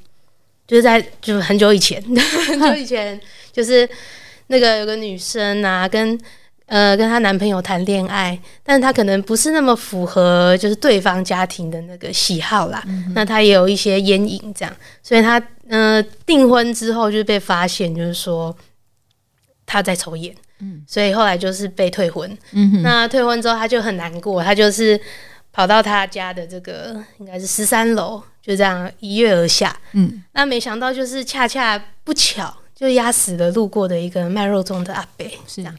[0.67, 2.02] 就是在就很久以前，
[2.47, 3.19] 很久以前，
[3.52, 3.88] 就是
[4.47, 6.17] 那个有个女生啊，跟
[6.65, 12.84] 呃跟她男朋友谈恋爱，但她可能不是那么符合就是对方家庭的那个喜好啦。
[13.13, 18.56] 那她也有一些烟瘾，这样，所以她呃订婚之后就被发现，就是说
[19.65, 20.36] 她在抽烟。
[20.60, 22.38] 嗯所以后来就是被退婚。
[22.52, 24.97] 嗯，那退婚之后，她就很难过，她就是
[25.52, 29.76] 跑到她家的这个应该是十三楼，就这样一跃而下。
[29.91, 35.28] 嗯，那没想到就是恰恰不巧，就压死了路过的一个卖肉粽的阿伯。
[35.47, 35.76] 是这样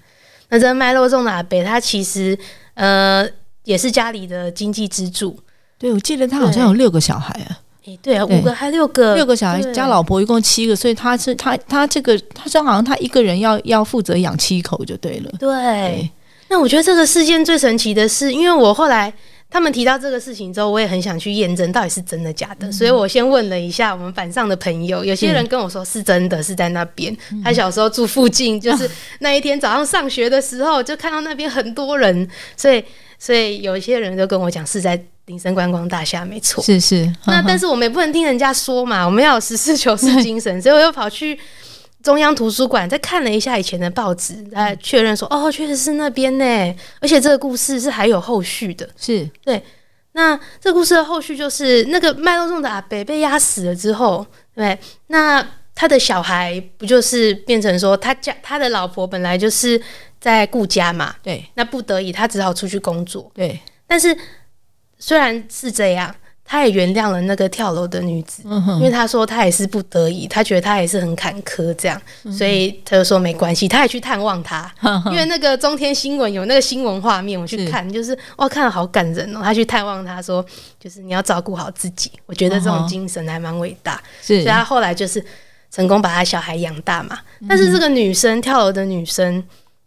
[0.55, 2.39] 那这个卖肉粽的阿北，他其实
[2.75, 3.27] 呃
[3.65, 5.37] 也是家里的经济支柱。
[5.77, 15.31] 对，我记得他好像有六个小孩啊，诶，对啊，五个还六个，六个小孩加老婆一共七个，所以他是他他这个他说好像他一个人要要负责养七口就对了。
[15.41, 15.49] 对。
[15.49, 16.11] 对，
[16.49, 19.13] 那我觉得这个事件最神奇的是，因为我后来
[19.55, 27.17] 他们提到这个事情之后，我也很想去验证到底是真的假的，所以我先问了一下我们板上的朋友，有些人跟我说是真的，是在那边。
[27.45, 28.91] 他小时候住附近，就是
[29.21, 32.85] 那一天早上上学的时候，就看到那边很多人，所以
[33.17, 36.61] 所以有一些人就跟我讲是在林森观光大厦，没错。
[36.65, 41.39] 是是，那但是是我们也不能听人家说嘛，我们要有实事求是精神，所以我又跑去
[42.05, 46.45] 中央图书馆再看了一下以前的报纸，来确认说，哦，确实是那边呢，
[47.01, 48.87] 而且这个故事是还有后续的。
[48.97, 49.29] 是。
[49.43, 49.61] 对
[50.13, 59.81] 那这个故事的后续就是那个卖肉粽的阿北被压死了之后，对，那他的小孩不就是变成说他家他的老婆本来就是
[60.21, 61.43] 在顾家嘛，对。
[61.55, 64.15] 那不得已他只好出去工作，对，但是
[64.99, 66.15] 虽然是这样，
[66.47, 74.71] 他也原谅了那个跳楼的女子，嗯因为他说他也是不得已，他觉得他也是很坎坷这样，所以他就说没关系，他也去探望他。
[75.11, 79.41] 因为那个中天新闻有那个新闻画面，我去是看，就是哇，看了好感人哦。
[79.43, 80.45] 他去探望他说，
[80.79, 84.01] 就是你要照顾好自己，我觉得这种精神还蛮伟大。
[84.21, 85.25] 是所以他后来就是
[85.71, 87.19] 成功把他小孩养大嘛。
[87.49, 89.43] 但是这个女生跳楼的女生，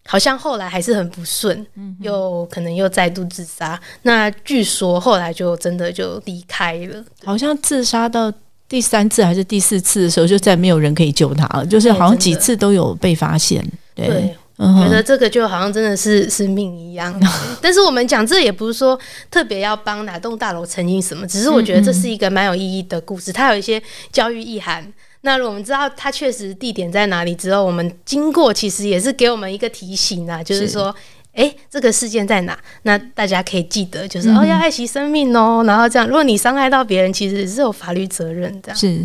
[0.09, 1.67] 好像后来还是很不顺，
[1.99, 3.77] 又可能又再度自杀。
[4.03, 7.03] 那据说后来就真的就离开了。
[7.25, 8.31] 好像自杀到
[8.69, 13.61] 第三次还是第四次的时候，就再没有人可以救他了，就是好像几次都有被发现。
[13.93, 17.13] 对，对，嗯哼觉得这个就好像真的是是命一样。
[17.61, 18.97] 但是我们讲这也不是说
[19.29, 24.93] 特别要帮哪栋大楼澄清什么，只是我觉得这是一个蛮有意义的故事，它有一些教育意涵。
[25.27, 30.95] 那我们知道它确实地点在哪里之后，我们经过其实也是给我们一个提醒啊，就是说。
[31.37, 32.57] 诶，这个事件在哪？
[32.81, 35.63] 那大家可以记得，就是、哦，要爱惜生命哦。
[35.67, 38.77] 然后这样，如果你伤害到别人，其实是有法律责任这样。
[38.77, 38.99] 是。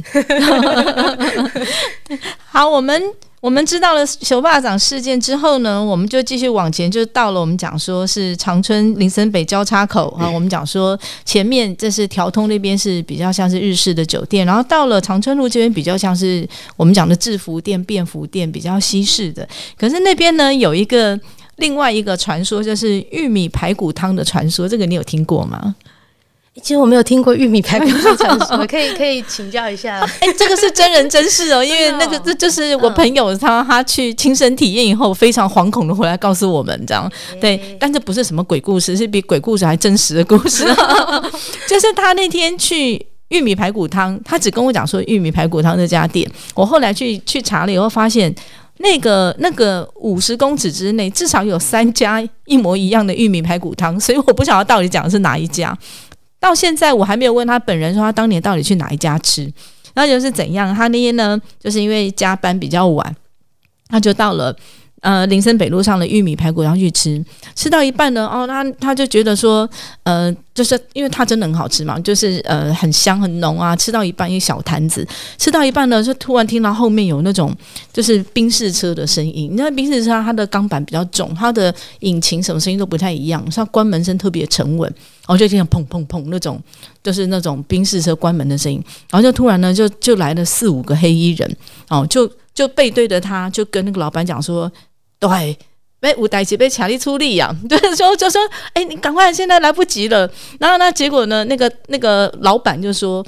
[2.49, 3.03] 好，我们
[3.41, 19.47] 我们知道了熊霸掌事件之后呢，我们就继续往前，就到了我们讲说是长春林森北交叉口啊，我们讲说前面这是调通那边是比较像是日式的酒店，然后到了长春路这边比较像是我们讲的制服店、便服店，比较西式的。
[19.79, 21.21] 可是那边呢有一个。
[21.63, 25.75] 另外一个传说就是玉米排骨汤的传说，这个你有听过吗？
[26.61, 30.01] 其实我没有听过玉米排骨汤传说， 可以可以请教一下。
[30.21, 37.11] 哎、这个是真人真事哦，因为那个这就是我朋友他他去亲身体验以后，非常惶恐的回来告诉我们这样。
[37.41, 40.65] 对，但这不是什么鬼故事，是比鬼故事还真实的故事。
[41.67, 48.35] 就是他那天去玉米排骨汤，他只跟我讲说玉米排骨汤这家店，我后来去去查了以后发现。
[48.83, 55.77] 那个那个五十公尺之内至少有三家一模一样的玉米排骨汤，所以我不晓得到底讲的是哪一家。
[56.39, 59.51] 到现在我还没有问他本人说他当年到底去哪一家吃。
[59.95, 63.15] 然后就是怎样，他那天呢，就是因为加班比较晚，
[63.89, 64.57] 他就到了
[65.03, 67.23] 呃林森北路上的玉米排骨汤去吃，
[67.55, 69.69] 吃到一半呢，哦，他他就觉得说，
[70.05, 75.07] 呃，就是因为它真的很好吃嘛，就是呃很香很浓啊，吃到一半一小摊子，
[75.39, 77.55] 吃到一半呢，就突然听到后面有那种
[77.93, 84.89] 就是宾士车的声音，你知道宾士车它的钢板比较重，它的引擎什么声音都不太一样，像关门声特别沉稳，
[85.27, 86.63] 然后就听到砰砰砰那种，
[87.03, 91.57] 就是那种宾士车关门的声音，然后就突然呢就就来了四五个黑衣人，
[91.89, 94.71] 哦，就就背对着他，就跟那个老板讲说，
[95.29, 95.57] 对。
[96.03, 100.29] 被五代姐被强力出力呀、 就是说就说，哎、你赶快，现在来不及了。
[100.59, 103.25] 然后呢，结果呢，那个那个老板就说，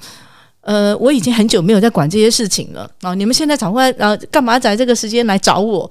[0.64, 3.14] 呃，我已经很久没有在管这些事情了啊！
[3.14, 5.88] 你们现在赶快呃，干嘛在这个时间来找我？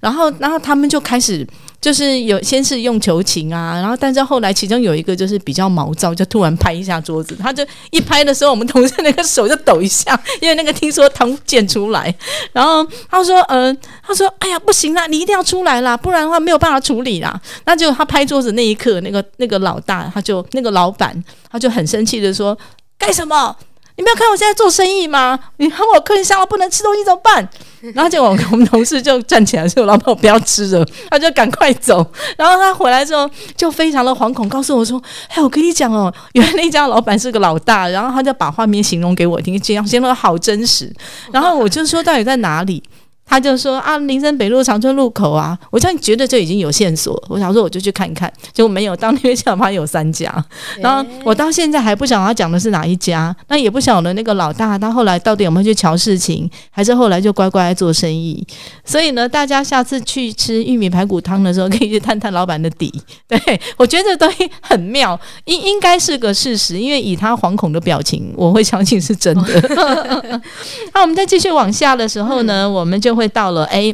[0.00, 1.46] 然后，然后他们就开始
[1.80, 12.12] 就是有先是用求情啊，然后但是后来其中有一个就是比较毛躁，就突然拍一下桌子，他就一拍的时候，我们同事那个手就抖一下， 因为那个听说汤溅出来，
[12.52, 17.40] 然后他说呃，他说哎呀不行啦，你一定要出来啦，不然的话没有办法处理啦。
[17.64, 22.58] 那就他拍桌子那一刻，那个那个老大他就那个老板他就很生气的说
[22.98, 23.54] 干什么？
[23.96, 25.38] 你没有看我现在做生意吗？
[25.56, 27.48] 你喊我客人下午不能吃东西怎么办？
[27.94, 32.04] 然后结果我们同事就站起来说：“老板，我不要吃了。”他就赶快走。
[32.36, 40.92] 然后他回来之后就非常的惶恐，告诉我说：“哎，我跟你讲哦，原来那家老板是个老大。”然后他就把画面形容给我听，这样形容好真实。
[41.32, 42.82] 然后我就说：“到底在哪里？”
[43.28, 47.20] 他就说啊，林森北路长春路口啊，我这样觉得就已经有线索。
[47.28, 48.96] 我想说我就去看看，结果没有。
[48.96, 50.32] 当天下发有三家，
[50.80, 58.46] 然后我到现在还不晓得他讲的是哪一家，那也不晓得那个老大他后来到底有没有去瞧事情，还是后来就乖乖做生意。
[58.84, 62.92] 所以呢，大家下次去吃玉米排骨汤的时候，可以去探探老板的底。
[63.26, 63.38] 对
[63.76, 69.60] 我觉得东西很妙，应应该是个事实，因为以他惶恐的表情，我会相信是真的。
[70.94, 73.15] 那我们再继续往下的时候呢，我们就。
[73.16, 73.92] 会到了哎，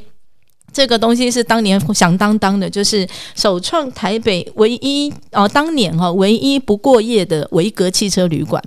[0.73, 8.63] 这个东西是当年响当当的，就是首创台北唯一哦，当年哈唯一不过夜的维格汽车旅馆。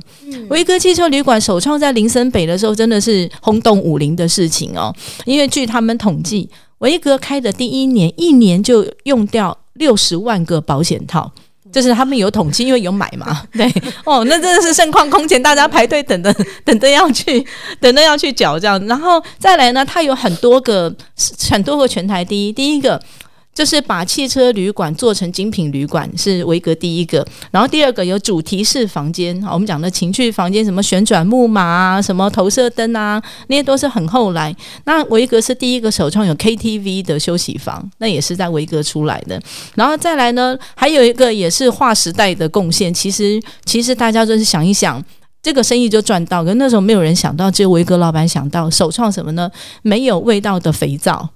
[0.49, 4.95] 维格汽车旅馆首创在林森北的时候，真的是轰动武林的事情哦。
[5.25, 11.31] 因为据他们统计，维格开的第一年，一年就用掉六十万个保险套。
[11.75, 13.69] 就是他们有统计，因为有买嘛， 对。
[14.05, 17.45] 哦，那真的是盛况空前，大家排队等着， 等着要去，
[17.81, 20.89] 等着要去缴这样，然后再来呢，它有很多个，
[21.49, 22.97] 很多个全台第一，第一个。
[23.55, 34.53] 就是把汽车旅馆做成精品旅馆是维格第一个，然后第二个有主题式房间，我们讲的情趣房间，什么旋转木马啊，什么投射灯啊，那些都是很后来。
[34.83, 39.41] 那维格是第一个首创有 KTV 的休息房，那也是在维格出来的。
[39.73, 42.93] 然后再来呢，还有一个也是划时代的贡献。
[42.93, 45.01] 其实，其实大家就是想一想，
[45.41, 49.49] 这个生意就赚到，可那时候没有人想到，只有维格老板想到首创什么呢？
[49.81, 51.29] 没有味道的肥皂。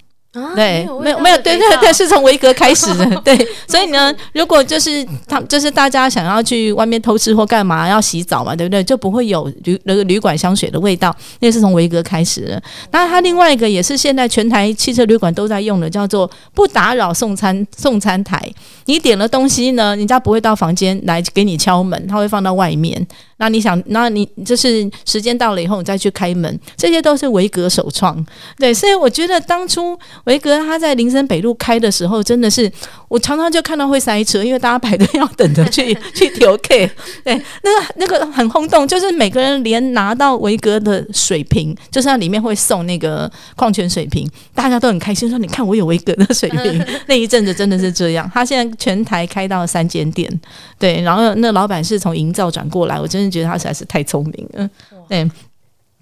[0.56, 3.38] 对，没有没有，对对对，是从维格开始的， 对，
[3.68, 8.84] 所以呢，如果就是他就是大家想要去外面偷吃或干嘛要洗澡嘛，对不对？
[8.84, 12.62] 就不会有旅那个旅馆香水的味道，那是从维格开始的。
[12.92, 18.42] 那它另外一个也是现在全台汽车旅馆都在用的，叫做不打扰送餐送餐台。
[18.86, 23.06] 你点了东西呢，人家不会到房间来给你敲门，他会放到外面。
[23.40, 28.24] 那你想，那你就是时间到了以后，你再去开门，这些都是维格首创。
[28.58, 32.72] 对，所以我觉得当初维格他在林森北路开的时候，真的是
[33.08, 36.92] 我常常就看到会塞车，因为大家排队要等着去 去调 K。
[37.24, 46.86] 对，那个那个很轰动，就是每个人连拿到维格的水瓶，就是它里面会送那个矿泉水瓶，大家都很开心，说你看我有维格的水瓶。
[47.08, 50.30] 那一阵子真的是这样，他现在全台开到三间店，
[50.78, 53.32] 对，然后那老板是从营造转过来，我真的。
[53.32, 54.70] 觉得他实在是太聪明了，
[55.08, 55.30] 对。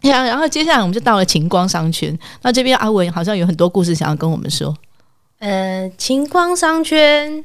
[0.01, 4.73] 然然后接下来我们就到了晴光商圈，那这边阿文好像有很多故事想要跟我们说。
[5.39, 7.43] 呃，晴光商圈，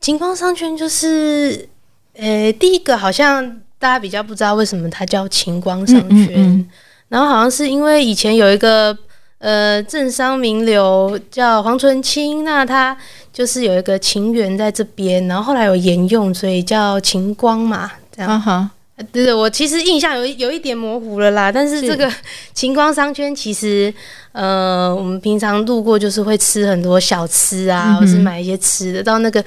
[0.00, 1.68] 晴光商圈就是，
[2.14, 6.68] 呃，第一个好像大家比较不知道为什么它叫晴光商圈，
[7.08, 8.96] 然后好像是因为以前有一个
[9.38, 12.96] 呃政商名流叫黄纯清，那他
[13.32, 18.70] 就是有一个情缘在这边，然后后来有沿用，所以叫晴光嘛，这样哈。
[19.10, 21.50] 对对，我其实印象有有一点模糊了啦。
[21.50, 22.10] 但是这个
[22.54, 23.92] 晴光商圈，其实
[24.32, 29.02] 呃，我们平常路过就是会吃很多小吃啊，或是买一些吃的。
[29.02, 29.44] 到那个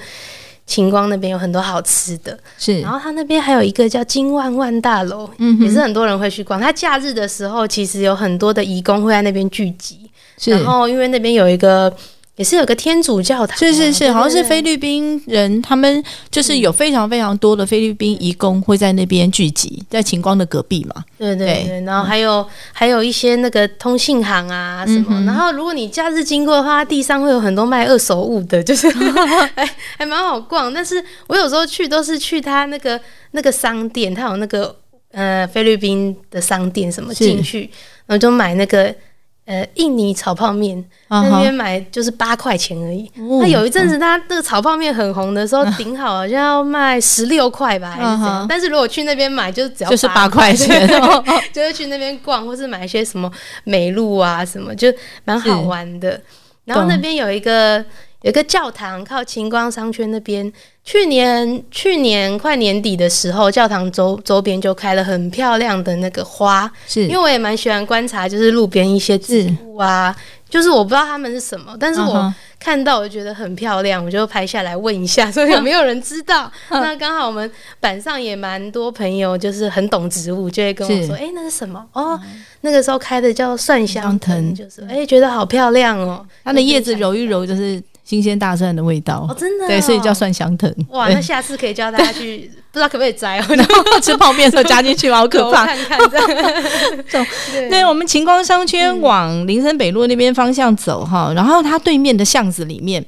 [0.66, 2.80] 晴光那边有很多好吃的，是。
[2.80, 6.60] 然后他那边还有一个叫金万万大楼，嗯，也是很多人会去逛。
[6.60, 10.10] 他假日的时候，其实有很多的义工会在那边聚集。
[10.44, 11.92] 然后因为那边有一个。
[12.36, 21.02] 也是有个天主教堂，是是是，好像是菲律宾人，他们就是有非常非常多的菲律宾移工会在那边聚集，在晴光的隔壁嘛。
[21.16, 28.86] 对对对，然后还有还有一些那个通信行啊什么，然后如果你假日经过的话，地上会有很多卖二手物的，就是
[29.56, 29.66] 还
[29.96, 30.72] 还蛮好逛。
[30.74, 34.76] 但是我有时候去都是去他那个那个商店，他有那个
[35.12, 37.60] 呃菲律宾的商店什么进去，
[38.04, 38.94] 然后就买那个。
[39.46, 43.10] 呃，印尼炒泡面那边买就是八块钱而已。
[43.40, 48.46] 那有一阵子，他这个炒泡面很红的时候，顶好好像要卖十六块吧，还是怎样？
[48.48, 50.86] 但是如果去那边买，就只要就是八块钱，
[51.52, 53.30] 就会去那边逛，或是买一些什么
[53.64, 54.92] 美露啊什么，就
[55.24, 56.20] 蛮好玩的。
[56.64, 57.84] 然后那边有一个。
[58.26, 60.52] 有个教堂靠晴光商圈那边，
[60.82, 67.02] 去年去年快年底的时候，教堂周周边就开了很漂亮的那个花，是。
[67.04, 70.12] 因为我也蛮喜欢观察，就是路边一些植物啊，
[70.50, 76.50] 就是我不知道它们是什么，但是我看到我觉得很漂亮，我就拍下来问一下， 说有没有人知道？
[76.70, 76.82] 嗯。
[76.82, 77.48] 那刚好我们
[77.78, 81.86] 板上也蛮多朋友，就是很懂植物，就会跟我说：“哎、那是什么？
[81.92, 82.20] 哦，
[82.62, 89.34] 那个时候开的叫蒜香香藤藤，就是哎、觉得好漂亮哦。”它的叶子揉一揉，就是新鲜大蒜的味道哦，。
[89.38, 90.16] 真的、对，所以叫。
[90.16, 90.74] 蒜香藤。
[90.88, 93.44] 哇，那下次可以教大家去， 不知道可不可以摘哦，
[94.00, 95.18] 吃泡面的时候加进去吗？
[95.18, 95.66] 好可怕。
[95.76, 97.26] 看看这样。
[97.52, 103.04] 对对，我们晴光商圈往林森北路那边方向走哈，然后它对面的巷子里面，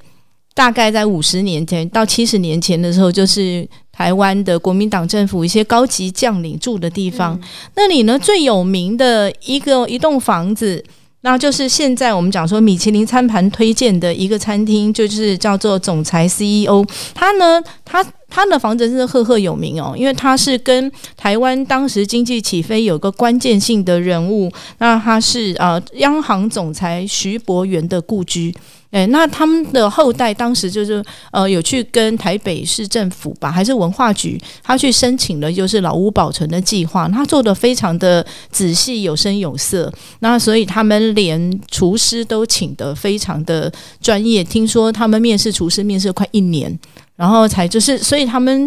[0.52, 7.40] 大概在五十年前到七十年前的时候，就是台湾的国民党政府一些高级将领住的地方。
[7.74, 10.84] 那里呢，最有名的一个一栋房子。
[11.22, 16.84] 那就是现在我们讲说米其林餐盘推荐的一个餐厅，就是叫做总裁 CEO。
[17.12, 28.54] 他呢，他他的房子真是赫赫有名哦，因为他是跟台湾当时经济起飞有个关键性的人物，那他是呃央行总裁徐博元的故居。
[28.90, 39.92] 哎，那他们的后代当时就是呃有去跟台北市政府吧，还是文化局，他去申请了就是老屋保存的计划，他做的非常的仔细、有声有色。
[40.20, 43.70] 那所以他们连厨师都请得非常的
[44.00, 46.78] 专业，听说他们面试厨师面试快一年，
[47.14, 48.66] 然后才就是，所以他们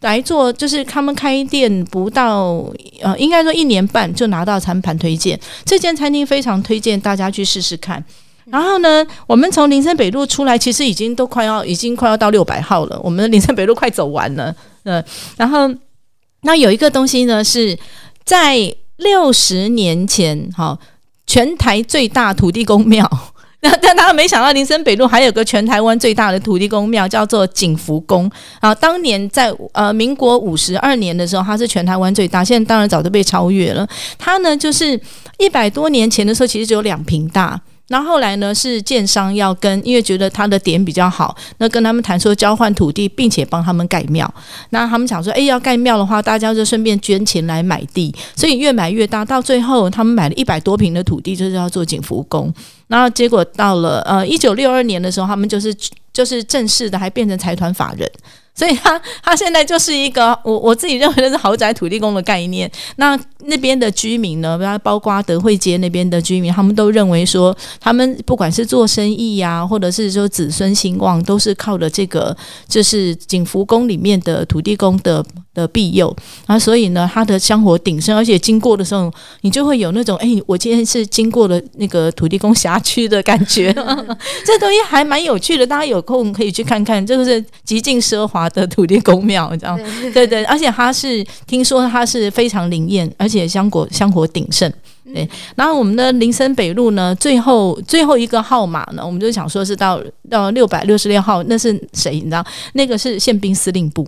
[0.00, 2.68] 来做，就是他们开店不到
[3.00, 8.04] 呃，应该说一年半就拿到餐盘推荐，这间餐厅非常推荐大家去试试看。
[8.52, 13.00] 然后呢，我们从林森北路出来，其实已经都快要，已经快要到六百号了。
[13.02, 15.02] 我们的林森北路快走完了， 嗯，
[15.38, 15.70] 然后
[16.42, 17.74] 那有一个东西呢，是
[18.24, 20.78] 在六十年前，哈、
[21.26, 23.10] 全台最大土地公庙。
[23.64, 28.30] 那但他没想到林森北路还有个全台湾最大的土地公庙，叫做景福宫
[28.60, 28.74] 啊。
[28.74, 33.88] 当年在呃民国五十二年的时候，它是全台湾最大，现在当然早就被超越了。
[34.18, 35.00] 它呢就是
[35.38, 37.58] 一百多年前的时候，其实只有两平大。
[37.92, 44.32] 然后来呢，是建商要跟，因为觉得他的点比较好，那跟他们谈说交换土地，并且帮他们盖庙。
[44.70, 49.22] 那他们想说，哎，要盖庙的话，大家就顺便捐钱来买地，所以越买越大。
[49.22, 52.50] 到最后，他们买了一百多平的土地，就是要做景福宫。
[52.88, 55.74] 然后结果到了呃一九六二年的时候，他们就是
[56.14, 58.10] 就是正式的，还变成财团法人。
[58.54, 62.70] 所以他他现在就是一个我我自己认为的是豪宅土地公的概念。
[62.96, 72.36] 那那边的居民呢，包括德惠街那边的居民，他们都认为说，他们不管是做生意呀、或者是说子孙兴旺，都是靠的这个
[72.68, 75.24] 就是景福宫里面的土地公的
[75.54, 76.14] 的庇佑。
[76.46, 83.72] 啊，所以呢，他的香火鼎盛，而且经过的时候，你就会有那种哎，我今天是经过了那个土地公辖区的感觉。
[84.46, 89.78] 这东西还蛮有趣的，大家有空可以去看看，这个是极尽奢华的土地公庙，这样
[90.12, 94.72] 对对，而且它是听说它是非常灵验，而且香火香火鼎盛。
[95.12, 102.12] 对，然后我们的林森北路呢，最后最后一个号码呢，我们就想说是到到六百六十六号，那是谁？
[102.12, 102.42] 你知道，
[102.74, 104.06] 那个是宪兵司令部。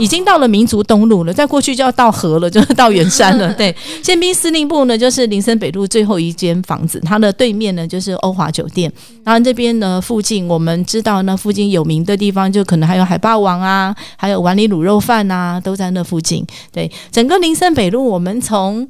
[0.00, 3.52] 已经到了民族东路了，再过去就要到河了， 就是到圆山了。
[3.54, 8.90] 对，宪兵司令部呢，就是林森北路最后一间房子，它的对面呢就是欧华酒店。
[9.22, 16.44] 然后这边呢附近，我们知道那附近有名的地方，就可能还有海霸王啊，还有碗里卤肉饭啊，都在那附近。
[16.72, 18.88] 对，整个林森北路，我们从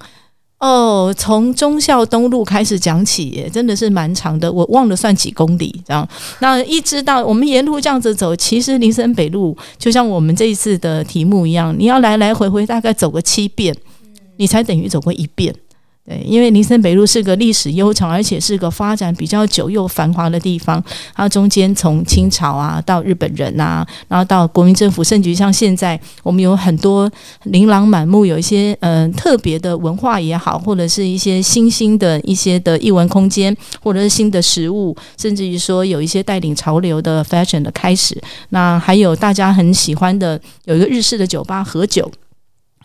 [0.61, 6.07] 哦，从忠孝东路开始讲起，真的是蛮长的，我忘了算几公里这样。
[6.41, 13.75] 那一直到我们沿路这样子走，其实林森北路就像我们这一次的题目一样，你要来来回回大概走个七遍，
[14.37, 15.55] 你才等于走过一遍。
[16.11, 20.83] 对，因为林森北路是个历史悠长，而且是个发展比较久又繁华的地方。
[21.15, 27.09] 它中间从清朝啊到日本人啊，然后到国民政府，甚至于像现在我们有很多
[27.45, 38.21] 琳琅满目，有一些嗯、呃特别的文化也好，或者是一些新兴的一些的艺文空间，或者是新的食物，甚至于说有一些带领潮流的 fashion 的开始。
[38.49, 42.11] 那还有大家很喜欢的有一个日式的酒吧和酒。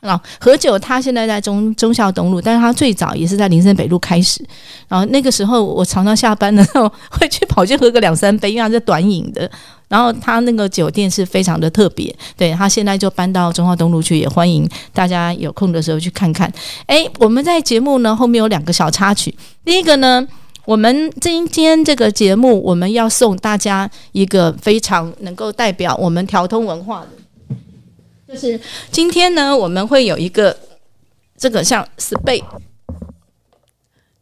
[0.05, 4.43] 啊，何九他现在在中中孝东路，但是他最早也是在林森北路开始。
[4.87, 9.49] 然后那个时候，我常常下班的时候会去跑去喝个两三杯，因为他是短饮的。
[9.87, 16.51] 然后他那个酒店是非常的特别，对他现在就搬到中华东路去，也欢迎大家有空的时候去看看。
[16.87, 20.27] 诶，我们在节目呢后面有两个小插曲，第一个呢。
[20.65, 27.09] 我们今天这个节目，我们要送大家一个非常能够代表我们调通文化的，
[28.27, 28.59] 就是
[28.91, 30.57] 今天呢，我们会有一个
[31.37, 32.43] 这个像 SPAY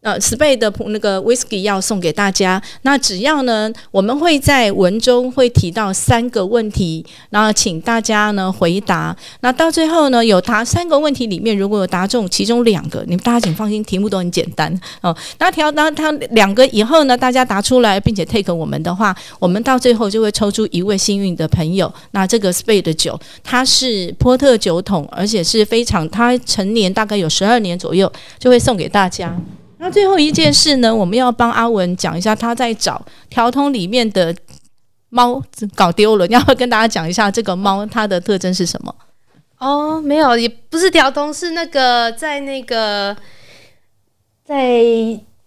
[0.03, 2.61] 呃，Spade 的那个 Whisky 要送给大家。
[2.81, 9.15] 那只要呢，我们会在文中会提到三个问题，然后请大家呢回答。
[9.39, 15.15] 那到最后呢，有答三个问题里面，如果有答中其中两个，你们大家请放心，题目都很简单哦。
[15.39, 21.89] 那调那他两个以后呢，大家答出来并且 take 我们的话，我们到最后就会抽出一位幸运的朋友。
[22.11, 29.33] 那这个 Spade 的酒，它是波特酒桶，而且是非常，它成年大概有十二年左右，就会送给大家。
[29.83, 34.33] 那最后一件事呢，我们要帮阿文讲一下，他在找条通里面的
[35.09, 35.43] 猫
[35.75, 38.95] 搞丢了，要跟大家讲一下这个猫它的特征是什么？
[39.59, 43.13] 哦，没有，也不是条通，是那个在那个
[44.45, 44.79] 在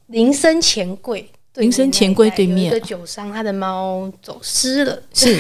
[0.08, 1.30] 铃声前柜。
[1.56, 4.98] 林森钱柜对面有一个酒商，他的猫走失了。
[5.14, 5.34] 是，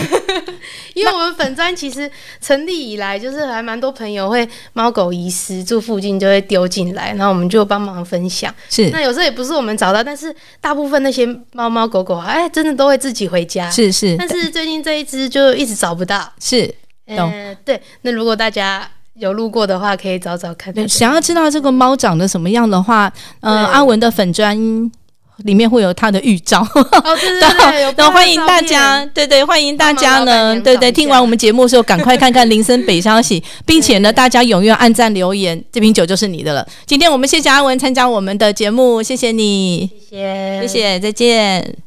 [0.94, 2.10] 因为我们粉砖其实
[2.40, 8.54] 成立以来，就是还蛮多朋友会猫狗遗失，住附近就会丢进来，然后我们就帮忙分享。
[8.70, 13.70] 是，那有时候也不是我们找到，但是大部分那些猫猫狗狗，哎，真的都会自己回家。
[13.70, 16.32] 是是，但是最近这一只就一直找不到。
[16.40, 16.74] 是，
[17.06, 17.80] 嗯，对。
[18.02, 20.88] 那如果大家有路过的话，可以找找看。
[20.88, 24.90] 想要知道这个猫长得什么样的话，呃，阿文的粉砖。
[25.44, 36.66] 里面会有他的预兆，哦，对对对，那 欢迎大家，对对，欢迎大家呢，对对，听完我们节目的时候，赶快看看林森北消息， 并且呢，大家踊跃按赞留言，这瓶酒就是你的了。
[36.86, 41.85] 今天我们谢谢阿文参加我们的节目，谢谢你，谢谢，谢谢，再见。